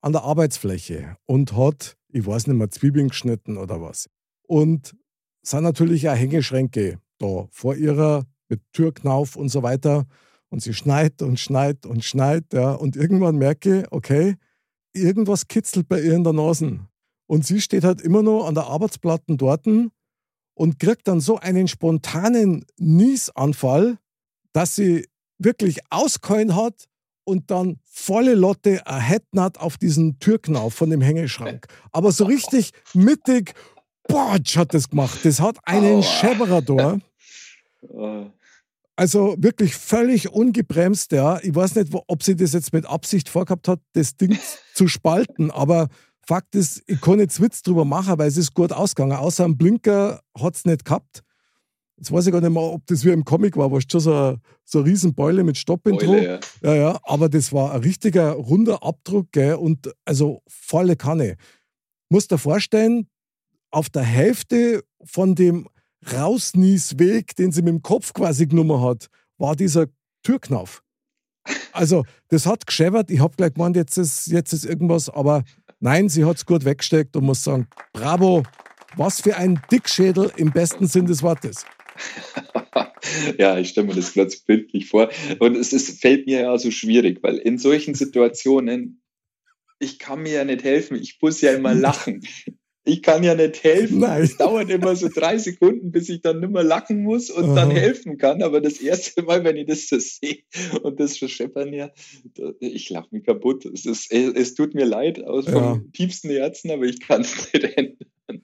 an 0.00 0.12
der 0.12 0.22
Arbeitsfläche 0.22 1.18
und 1.26 1.54
hat, 1.54 1.98
ich 2.08 2.26
weiß 2.26 2.46
nicht 2.46 2.56
mehr, 2.56 2.70
Zwiebeln 2.70 3.08
geschnitten 3.08 3.58
oder 3.58 3.82
was. 3.82 4.08
Und 4.48 4.96
sind 5.42 5.64
natürlich 5.64 6.08
auch 6.08 6.16
Hängeschränke 6.16 6.98
da 7.18 7.46
vor 7.50 7.76
ihrer 7.76 8.24
mit 8.48 8.62
Türknauf 8.72 9.36
und 9.36 9.50
so 9.50 9.62
weiter. 9.62 10.06
Und 10.48 10.62
sie 10.62 10.72
schneit 10.72 11.20
und 11.20 11.38
schneit 11.38 11.84
und 11.84 12.02
schneit, 12.02 12.54
ja. 12.54 12.72
Und 12.72 12.96
irgendwann 12.96 13.36
merke 13.36 13.80
ich, 13.80 13.92
okay, 13.92 14.36
irgendwas 14.94 15.46
kitzelt 15.46 15.90
bei 15.90 16.00
ihr 16.00 16.14
in 16.14 16.24
der 16.24 16.32
Nase. 16.32 16.80
Und 17.26 17.44
sie 17.44 17.60
steht 17.60 17.84
halt 17.84 18.00
immer 18.00 18.22
noch 18.22 18.46
an 18.46 18.54
der 18.54 18.68
Arbeitsplatte 18.68 19.36
dort 19.36 19.66
und 20.62 20.78
kriegt 20.78 21.08
dann 21.08 21.18
so 21.18 21.40
einen 21.40 21.66
spontanen 21.66 22.64
Niesanfall, 22.78 23.98
dass 24.52 24.76
sie 24.76 25.08
wirklich 25.38 25.80
auskeulen 25.90 26.54
hat 26.54 26.84
und 27.24 27.50
dann 27.50 27.80
volle 27.84 28.36
Lotte 28.36 28.80
erhätten 28.86 29.40
hat 29.40 29.58
auf 29.58 29.76
diesen 29.76 30.20
Türknauf 30.20 30.72
von 30.72 30.88
dem 30.88 31.00
Hängeschrank. 31.00 31.66
Aber 31.90 32.12
so 32.12 32.26
richtig 32.26 32.70
mittig, 32.94 33.54
boah, 34.06 34.38
hat 34.54 34.72
das 34.72 34.88
gemacht. 34.88 35.24
Das 35.24 35.40
hat 35.40 35.58
einen 35.64 36.04
Schäberer 36.04 36.62
da. 36.62 37.00
Also 38.94 39.34
wirklich 39.38 39.74
völlig 39.74 40.30
ungebremst, 40.30 41.10
ja. 41.10 41.40
Ich 41.42 41.56
weiß 41.56 41.74
nicht, 41.74 41.92
ob 41.92 42.22
sie 42.22 42.36
das 42.36 42.52
jetzt 42.52 42.72
mit 42.72 42.86
Absicht 42.86 43.28
vorgehabt 43.28 43.66
hat, 43.66 43.80
das 43.94 44.16
Ding 44.16 44.38
zu 44.74 44.86
spalten, 44.86 45.50
aber 45.50 45.88
Fakt 46.24 46.54
ist, 46.54 46.82
ich 46.86 47.00
kann 47.00 47.18
jetzt 47.18 47.40
Witz 47.40 47.62
drüber 47.62 47.84
machen, 47.84 48.18
weil 48.18 48.28
es 48.28 48.36
ist 48.36 48.54
gut 48.54 48.72
ausgegangen. 48.72 49.16
Außer 49.16 49.44
ein 49.44 49.56
Blinker 49.56 50.22
hat 50.38 50.54
es 50.54 50.64
nicht 50.64 50.84
gehabt. 50.84 51.22
Jetzt 51.96 52.10
weiß 52.10 52.26
ich 52.26 52.32
gar 52.32 52.40
nicht 52.40 52.50
mehr, 52.50 52.62
ob 52.62 52.86
das 52.86 53.04
wie 53.04 53.10
im 53.10 53.24
Comic 53.24 53.56
war, 53.56 53.70
war 53.70 53.80
schon 53.80 54.00
so 54.00 54.12
eine, 54.12 54.40
so 54.64 54.78
eine 54.80 54.88
Riesenbeule 54.88 55.44
mit 55.44 55.56
Stoppintro. 55.56 56.16
Ja. 56.16 56.40
ja. 56.62 56.74
ja, 56.74 57.00
aber 57.04 57.28
das 57.28 57.52
war 57.52 57.72
ein 57.72 57.80
richtiger 57.80 58.32
runder 58.32 58.82
Abdruck, 58.82 59.30
gell, 59.32 59.54
und 59.54 59.92
also 60.04 60.42
volle 60.48 60.96
Kanne. 60.96 61.36
Musst 62.08 62.30
dir 62.30 62.38
vorstellen, 62.38 63.08
auf 63.70 63.88
der 63.88 64.02
Hälfte 64.02 64.84
von 65.04 65.34
dem 65.34 65.68
Rausniesweg, 66.12 67.36
den 67.36 67.52
sie 67.52 67.62
mit 67.62 67.72
dem 67.72 67.82
Kopf 67.82 68.12
quasi 68.12 68.46
genommen 68.46 68.80
hat, 68.80 69.06
war 69.38 69.56
dieser 69.56 69.86
Türknauf. 70.22 70.82
Also, 71.72 72.04
das 72.28 72.46
hat 72.46 72.66
geschäbert. 72.66 73.10
Ich 73.10 73.20
habe 73.20 73.34
gleich 73.36 73.54
gemeint, 73.54 73.76
jetzt 73.76 73.96
ist, 73.96 74.26
jetzt 74.26 74.52
ist 74.52 74.64
irgendwas, 74.64 75.08
aber 75.08 75.42
nein, 75.82 76.08
sie 76.08 76.24
hat 76.24 76.36
es 76.36 76.46
gut 76.46 76.64
weggesteckt 76.64 77.14
und 77.16 77.24
muss 77.24 77.44
sagen: 77.44 77.68
Bravo, 77.92 78.44
was 78.96 79.20
für 79.20 79.36
ein 79.36 79.60
Dickschädel 79.70 80.32
im 80.36 80.50
besten 80.50 80.86
Sinn 80.86 81.06
des 81.06 81.22
Wortes. 81.22 81.66
ja, 83.38 83.58
ich 83.58 83.70
stelle 83.70 83.88
mir 83.88 83.94
das 83.94 84.14
gerade 84.14 84.34
bildlich 84.46 84.88
vor. 84.88 85.10
Und 85.38 85.56
es 85.56 85.72
ist, 85.72 86.00
fällt 86.00 86.26
mir 86.26 86.40
ja 86.42 86.58
so 86.58 86.70
schwierig, 86.70 87.22
weil 87.22 87.36
in 87.36 87.58
solchen 87.58 87.94
Situationen, 87.94 89.02
ich 89.78 89.98
kann 89.98 90.22
mir 90.22 90.32
ja 90.32 90.44
nicht 90.44 90.64
helfen. 90.64 90.96
Ich 90.96 91.18
muss 91.20 91.40
ja 91.40 91.52
immer 91.52 91.74
lachen 91.74 92.22
ich 92.84 93.02
kann 93.02 93.22
ja 93.22 93.34
nicht 93.34 93.62
helfen. 93.62 94.00
Nein. 94.00 94.22
Es 94.22 94.36
dauert 94.36 94.68
immer 94.70 94.96
so 94.96 95.08
drei 95.08 95.38
Sekunden, 95.38 95.92
bis 95.92 96.08
ich 96.08 96.20
dann 96.20 96.40
nicht 96.40 96.52
mehr 96.52 96.64
lachen 96.64 97.02
muss 97.02 97.30
und 97.30 97.44
Aha. 97.44 97.54
dann 97.54 97.70
helfen 97.70 98.18
kann. 98.18 98.42
Aber 98.42 98.60
das 98.60 98.80
erste 98.80 99.22
Mal, 99.22 99.44
wenn 99.44 99.56
ich 99.56 99.66
das 99.66 99.88
so 99.88 99.98
sehe 99.98 100.42
und 100.82 100.98
das 100.98 101.18
verscheppern 101.18 101.72
ja, 101.72 101.90
ich 102.60 102.90
lache 102.90 103.08
mich 103.12 103.24
kaputt. 103.24 103.64
Es, 103.66 103.86
ist, 103.86 104.12
es, 104.12 104.54
tut 104.54 104.74
mir 104.74 104.84
leid 104.84 105.22
aus 105.22 105.46
ja. 105.46 105.52
vom 105.52 105.92
tiefsten 105.92 106.30
Herzen, 106.30 106.70
aber 106.70 106.84
ich 106.84 107.00
kann 107.00 107.20
es 107.20 107.52
nicht 107.52 107.64
ändern. 107.76 108.42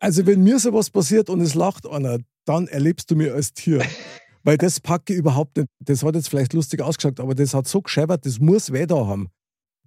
Also 0.00 0.26
wenn 0.26 0.42
mir 0.42 0.58
sowas 0.58 0.90
passiert 0.90 1.28
und 1.28 1.40
es 1.40 1.54
lacht 1.54 1.86
einer, 1.86 2.18
dann 2.44 2.68
erlebst 2.68 3.10
du 3.10 3.16
mir 3.16 3.34
als 3.34 3.52
Tier. 3.52 3.84
Weil 4.44 4.56
das 4.56 4.80
packe 4.80 5.12
ich 5.12 5.18
überhaupt 5.18 5.56
nicht. 5.58 5.68
Das 5.80 6.02
hat 6.02 6.14
jetzt 6.14 6.30
vielleicht 6.30 6.54
lustig 6.54 6.80
ausgeschaut, 6.80 7.20
aber 7.20 7.34
das 7.34 7.52
hat 7.52 7.66
so 7.66 7.82
gescheppert, 7.82 8.24
das 8.24 8.38
muss 8.38 8.72
weh 8.72 8.86
da 8.86 9.06
haben. 9.06 9.28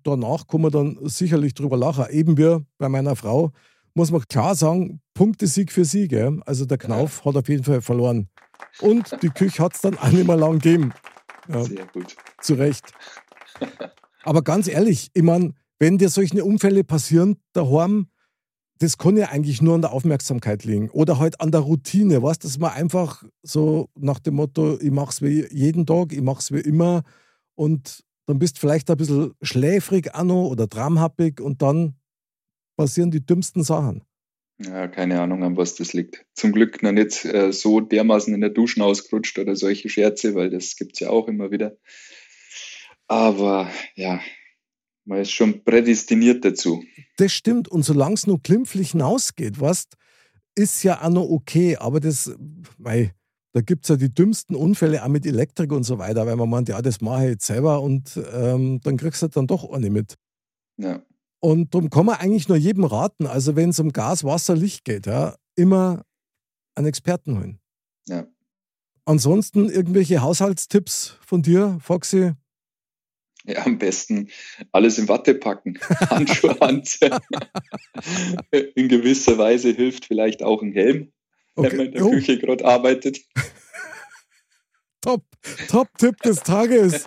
Danach 0.04 0.48
kann 0.48 0.62
man 0.62 0.72
dann 0.72 0.98
sicherlich 1.04 1.54
drüber 1.54 1.78
lachen. 1.78 2.06
Eben 2.10 2.38
wie 2.38 2.64
bei 2.78 2.90
meiner 2.90 3.16
Frau, 3.16 3.52
muss 3.94 4.12
man 4.12 4.22
klar 4.28 4.56
sagen, 4.56 5.02
Punktesieg 5.14 5.72
für 5.72 5.86
sie. 5.86 6.08
Gell? 6.08 6.42
Also 6.46 6.66
der 6.66 6.78
Knauf 6.78 7.20
ja. 7.20 7.26
hat 7.26 7.38
auf 7.38 7.50
jeden 7.50 7.64
Fall 7.64 7.82
verloren. 7.82 8.30
Und 8.80 9.18
die 9.22 9.30
Küche 9.30 9.64
hat 9.64 9.76
es 9.76 9.82
dann 9.82 9.98
auch 9.98 10.12
nicht 10.12 10.28
mehr 10.28 10.38
lang 10.38 10.60
gegeben. 10.60 10.94
Ja, 11.48 11.64
Sehr 11.64 11.86
gut. 11.94 12.16
Zu 12.42 12.56
Recht. 12.56 12.94
Aber 14.24 14.44
ganz 14.44 14.68
ehrlich, 14.68 15.10
ich 15.14 15.24
meine, 15.24 15.54
wenn 15.80 15.98
dir 15.98 16.10
solche 16.10 16.44
Unfälle 16.46 16.84
passieren 16.84 17.38
daheim, 17.54 18.08
das 18.82 18.98
kann 18.98 19.16
ja 19.16 19.30
eigentlich 19.30 19.62
nur 19.62 19.76
an 19.76 19.82
der 19.82 19.92
Aufmerksamkeit 19.92 20.64
liegen 20.64 20.90
oder 20.90 21.20
halt 21.20 21.40
an 21.40 21.52
der 21.52 21.62
Routine, 21.62 22.24
weißt 22.24 22.44
dass 22.44 22.58
man 22.58 22.72
einfach 22.72 23.24
so 23.44 23.90
nach 23.96 24.20
dem 24.20 24.36
Motto, 24.36 24.80
ich 24.80 24.90
mache 24.90 25.12
es 25.12 25.22
wie 25.22 25.46
jeden 25.52 25.86
Tag, 25.86 26.14
ich 26.14 26.22
mache 26.22 26.40
es 26.40 26.52
wie 26.52 26.62
immer 26.62 27.04
und 27.54 28.04
dann 28.28 28.40
bist 28.40 28.58
du 28.58 28.60
vielleicht 28.62 28.90
ein 28.90 28.98
bisschen 28.98 29.34
schläfrig 29.42 30.10
noch 30.24 30.48
oder 30.48 30.68
dramhappig 30.68 31.42
und 31.42 31.62
dann 31.62 31.96
passieren 32.78 33.12
die 33.12 33.26
dümmsten 33.26 33.64
Sachen. 33.64 34.04
Ja, 34.60 34.88
keine 34.88 35.20
Ahnung, 35.22 35.44
an 35.44 35.58
was 35.58 35.76
das 35.76 35.94
liegt. 35.94 36.26
Zum 36.36 36.52
Glück 36.52 36.84
noch 36.84 36.92
nicht 36.92 37.26
äh, 37.26 37.52
so 37.52 37.80
dermaßen 37.80 38.34
in 38.34 38.42
der 38.42 38.52
Duschen 38.52 38.82
ausgerutscht 38.82 39.40
oder 39.40 39.56
solche 39.56 39.90
Scherze, 39.90 40.36
weil 40.36 40.50
das 40.50 40.76
gibt 40.76 40.94
es 40.94 41.00
ja 41.00 41.10
auch 41.10 41.28
immer 41.28 41.50
wieder. 41.50 41.78
Aber 43.08 43.70
ja, 43.96 44.22
man 45.06 45.20
ist 45.20 45.32
schon 45.32 45.64
prädestiniert 45.64 46.46
dazu. 46.46 46.84
Das 47.18 47.34
stimmt. 47.34 47.68
Und 47.68 47.84
solange 47.84 48.14
es 48.14 48.28
nur 48.28 48.40
glimpflich 48.40 48.92
hinausgeht, 48.92 49.60
weißt, 49.60 49.96
ist 50.56 50.84
ja 50.84 51.02
auch 51.02 51.10
noch 51.10 51.30
okay. 51.30 51.78
Aber 51.78 52.00
das, 52.00 52.36
weil 52.78 53.14
da 53.54 53.62
gibt 53.62 53.86
es 53.86 53.90
ja 53.90 53.96
die 53.98 54.14
dümmsten 54.14 54.56
Unfälle 54.56 55.04
auch 55.04 55.10
mit 55.10 55.26
Elektrik 55.26 55.72
und 55.72 55.84
so 55.84 55.98
weiter, 55.98 56.26
weil 56.26 56.36
man 56.36 56.50
meint, 56.50 56.70
ja, 56.70 56.82
das 56.82 57.02
mache 57.02 57.26
ich 57.26 57.30
jetzt 57.32 57.46
selber 57.46 57.82
und 57.82 58.20
ähm, 58.34 58.80
dann 58.84 58.98
kriegst 58.98 59.22
du 59.22 59.28
dann 59.28 59.48
doch 59.48 59.64
auch 59.64 59.78
nicht 59.78 59.92
mit. 59.92 60.16
Ja. 60.78 61.02
Und 61.40 61.74
darum 61.74 61.90
kann 61.90 62.06
man 62.06 62.16
eigentlich 62.16 62.48
nur 62.48 62.58
jedem 62.58 62.86
raten, 62.86 63.26
also 63.26 63.56
wenn 63.56 63.70
es 63.70 63.80
um 63.80 63.92
Gas, 63.92 64.24
Wasser, 64.24 64.56
Licht 64.56 64.86
geht, 64.86 65.06
ja, 65.08 65.36
immer 65.56 66.06
einen 66.76 66.88
Experten 66.88 67.38
holen. 67.38 67.60
Ja. 68.08 68.28
Ansonsten 69.06 69.70
irgendwelche 69.70 70.22
Haushaltstipps 70.22 71.18
von 71.26 71.42
dir, 71.42 71.78
Foxy? 71.82 72.34
Ja, 73.46 73.66
am 73.66 73.80
besten 73.80 74.30
alles 74.72 75.00
in 75.00 75.08
Watte 75.08 75.34
packen. 75.34 75.80
Handschuhe, 76.10 76.60
Hand. 76.60 77.00
in 78.52 78.88
gewisser 78.88 79.38
Weise 79.40 79.72
hilft 79.72 80.06
vielleicht 80.06 80.44
auch 80.44 80.62
ein 80.62 80.74
Helm, 80.74 81.12
okay. 81.56 81.72
wenn 81.72 81.78
man 81.78 81.86
in 81.88 81.92
der 81.94 82.06
oh. 82.06 82.12
Küche 82.12 82.38
gerade 82.38 82.66
arbeitet. 82.66 83.20
Top, 85.02 85.24
Top-Tipp 85.68 86.22
des 86.22 86.44
Tages. 86.44 87.06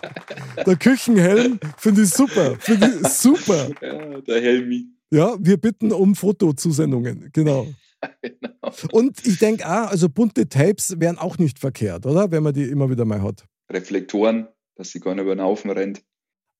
Der 0.65 0.75
Küchenhelm 0.75 1.59
finde 1.77 2.01
ich 2.01 2.09
super. 2.09 2.57
Finde 2.59 2.87
ich 2.87 3.07
super. 3.07 3.69
Ja, 3.81 4.19
der 4.21 4.41
Helmi. 4.41 4.87
Ja, 5.11 5.37
wir 5.39 5.55
bitten 5.57 5.93
um 5.93 6.13
Fotozusendungen. 6.13 7.29
Genau. 7.31 7.67
genau. 8.21 8.73
Und 8.91 9.25
ich 9.25 9.39
denke 9.39 9.65
auch, 9.65 9.89
also 9.89 10.09
bunte 10.09 10.49
Tapes 10.49 10.99
wären 10.99 11.17
auch 11.17 11.37
nicht 11.37 11.59
verkehrt, 11.59 12.05
oder? 12.05 12.31
Wenn 12.31 12.43
man 12.43 12.53
die 12.53 12.63
immer 12.63 12.89
wieder 12.89 13.05
mal 13.05 13.21
hat. 13.21 13.45
Reflektoren, 13.71 14.49
dass 14.75 14.91
sie 14.91 14.99
gar 14.99 15.15
nicht 15.15 15.23
über 15.23 15.35
den 15.35 15.41
Haufen 15.41 15.71
rennt. 15.71 16.03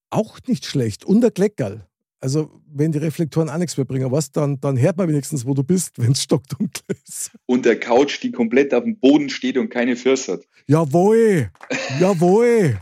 Auch 0.10 0.40
nicht 0.48 0.66
schlecht. 0.66 1.04
Und 1.04 1.20
der 1.20 1.32
Kleckerl. 1.32 1.86
Also, 2.22 2.50
wenn 2.74 2.92
die 2.92 2.98
Reflektoren 2.98 3.50
auch 3.50 3.58
nichts 3.58 3.78
mehr 3.78 3.86
bringen, 3.86 4.12
was, 4.12 4.32
dann, 4.32 4.60
dann 4.60 4.80
hört 4.80 4.98
man 4.98 5.08
wenigstens, 5.08 5.46
wo 5.46 5.54
du 5.54 5.64
bist, 5.64 5.92
wenn 5.98 6.14
es 6.14 6.24
stockdunkel 6.24 6.84
ist. 7.08 7.32
Und 7.46 7.66
der 7.66 7.80
Couch, 7.80 8.22
die 8.24 8.32
komplett 8.32 8.74
auf 8.74 8.84
dem 8.84 8.98
Boden 8.98 9.30
steht 9.30 9.58
und 9.58 9.70
keine 9.70 9.96
Fürst 9.96 10.30
hat. 10.30 10.42
Jawohl, 10.68 11.52
jawohl. 12.00 12.80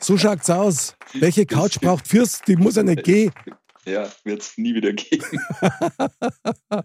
So 0.00 0.16
schaut's 0.16 0.48
aus. 0.48 0.96
Welche 1.14 1.46
Couch 1.46 1.78
braucht 1.80 2.06
Fürst? 2.08 2.46
Die 2.48 2.56
muss 2.56 2.76
ja 2.76 2.82
nicht 2.82 3.04
gehen. 3.04 3.32
Ja, 3.88 4.10
wird 4.24 4.42
es 4.42 4.58
nie 4.58 4.74
wieder 4.74 4.92
gehen. 4.92 5.22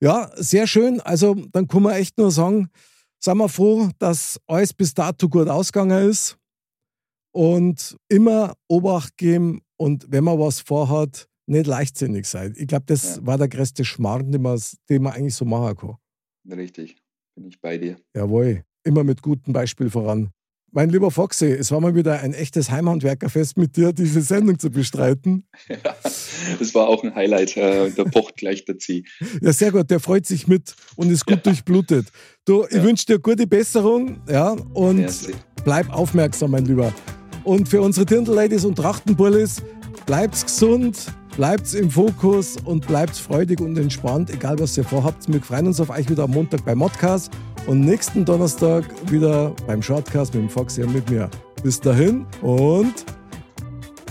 ja, 0.00 0.30
sehr 0.36 0.68
schön. 0.68 1.00
Also, 1.00 1.34
dann 1.50 1.66
kann 1.66 1.82
man 1.82 1.94
echt 1.94 2.16
nur 2.16 2.30
sagen, 2.30 2.70
sind 3.18 3.38
wir 3.38 3.48
froh, 3.48 3.90
dass 3.98 4.40
alles 4.46 4.72
bis 4.72 4.94
dato 4.94 5.28
gut 5.28 5.48
ausgegangen 5.48 6.08
ist. 6.08 6.38
Und 7.32 7.96
immer 8.08 8.54
Obacht 8.68 9.16
geben 9.16 9.62
und 9.78 10.06
wenn 10.10 10.24
man 10.24 10.38
was 10.38 10.60
vorhat, 10.60 11.28
nicht 11.46 11.66
leichtsinnig 11.66 12.26
sein. 12.26 12.54
Ich 12.56 12.66
glaube, 12.66 12.84
das 12.86 13.16
ja. 13.16 13.26
war 13.26 13.38
der 13.38 13.48
größte 13.48 13.84
Schmarrn, 13.84 14.30
den 14.30 14.42
man, 14.42 14.60
den 14.88 15.02
man 15.02 15.12
eigentlich 15.12 15.34
so 15.34 15.44
machen 15.44 15.76
kann. 15.76 15.96
Richtig, 16.56 16.96
bin 17.34 17.46
ich 17.46 17.60
bei 17.60 17.78
dir. 17.78 17.96
Jawohl, 18.14 18.64
immer 18.84 19.04
mit 19.04 19.22
gutem 19.22 19.52
Beispiel 19.52 19.90
voran. 19.90 20.30
Mein 20.74 20.88
lieber 20.88 21.10
Foxy, 21.10 21.46
es 21.52 21.70
war 21.70 21.80
mal 21.80 21.94
wieder 21.94 22.20
ein 22.20 22.32
echtes 22.32 22.70
Heimhandwerkerfest 22.70 23.58
mit 23.58 23.76
dir, 23.76 23.92
diese 23.92 24.22
Sendung 24.22 24.58
zu 24.58 24.70
bestreiten. 24.70 25.46
Ja, 25.68 25.76
das 26.58 26.74
war 26.74 26.88
auch 26.88 27.04
ein 27.04 27.14
Highlight. 27.14 27.58
Äh, 27.58 27.90
der 27.90 28.04
pocht 28.04 28.36
gleich 28.36 28.64
dazu. 28.64 29.02
Ja, 29.42 29.52
sehr 29.52 29.70
gut. 29.70 29.90
Der 29.90 30.00
freut 30.00 30.24
sich 30.24 30.48
mit 30.48 30.74
und 30.96 31.10
ist 31.10 31.26
gut 31.26 31.36
ja. 31.36 31.42
durchblutet. 31.42 32.06
Du, 32.46 32.64
ich 32.70 32.82
wünsche 32.82 33.04
dir 33.04 33.18
gute 33.18 33.46
Besserung 33.46 34.22
ja, 34.26 34.52
und 34.72 34.96
Merci. 34.96 35.34
bleib 35.62 35.90
aufmerksam, 35.90 36.52
mein 36.52 36.64
Lieber. 36.64 36.94
Und 37.44 37.68
für 37.68 37.82
unsere 37.82 38.06
Dirndl-Ladies 38.06 38.64
und 38.64 38.76
Trachtenbullis, 38.76 39.62
bleibt's 40.06 40.44
gesund, 40.44 41.12
bleibt's 41.36 41.74
im 41.74 41.90
Fokus 41.90 42.56
und 42.64 42.86
bleibt's 42.86 43.18
freudig 43.18 43.60
und 43.60 43.76
entspannt, 43.78 44.30
egal 44.30 44.58
was 44.58 44.76
ihr 44.78 44.84
vorhabt. 44.84 45.32
Wir 45.32 45.40
freuen 45.40 45.66
uns 45.66 45.80
auf 45.80 45.90
euch 45.90 46.08
wieder 46.08 46.24
am 46.24 46.30
Montag 46.30 46.64
beim 46.64 46.78
Modcast 46.78 47.32
und 47.66 47.80
nächsten 47.80 48.24
Donnerstag 48.24 48.84
wieder 49.10 49.54
beim 49.66 49.82
Shortcast 49.82 50.34
mit 50.34 50.44
dem 50.44 50.50
Foxy 50.50 50.82
und 50.82 50.94
mit 50.94 51.08
mir. 51.10 51.30
Bis 51.62 51.80
dahin 51.80 52.26
und 52.42 52.94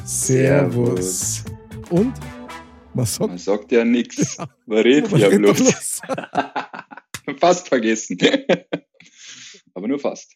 Servus. 0.04 1.44
Und 1.90 2.14
man 2.94 3.06
sagt, 3.06 3.30
man 3.30 3.38
sagt 3.38 3.72
ja 3.72 3.86
nichts. 3.86 4.38
Ja. 4.38 4.48
Man 4.66 4.80
redet 4.80 5.12
ja 5.18 5.30
bloß. 5.30 6.02
fast 7.40 7.68
vergessen. 7.68 8.18
Aber 9.74 9.88
nur 9.88 10.00
fast. 10.00 10.36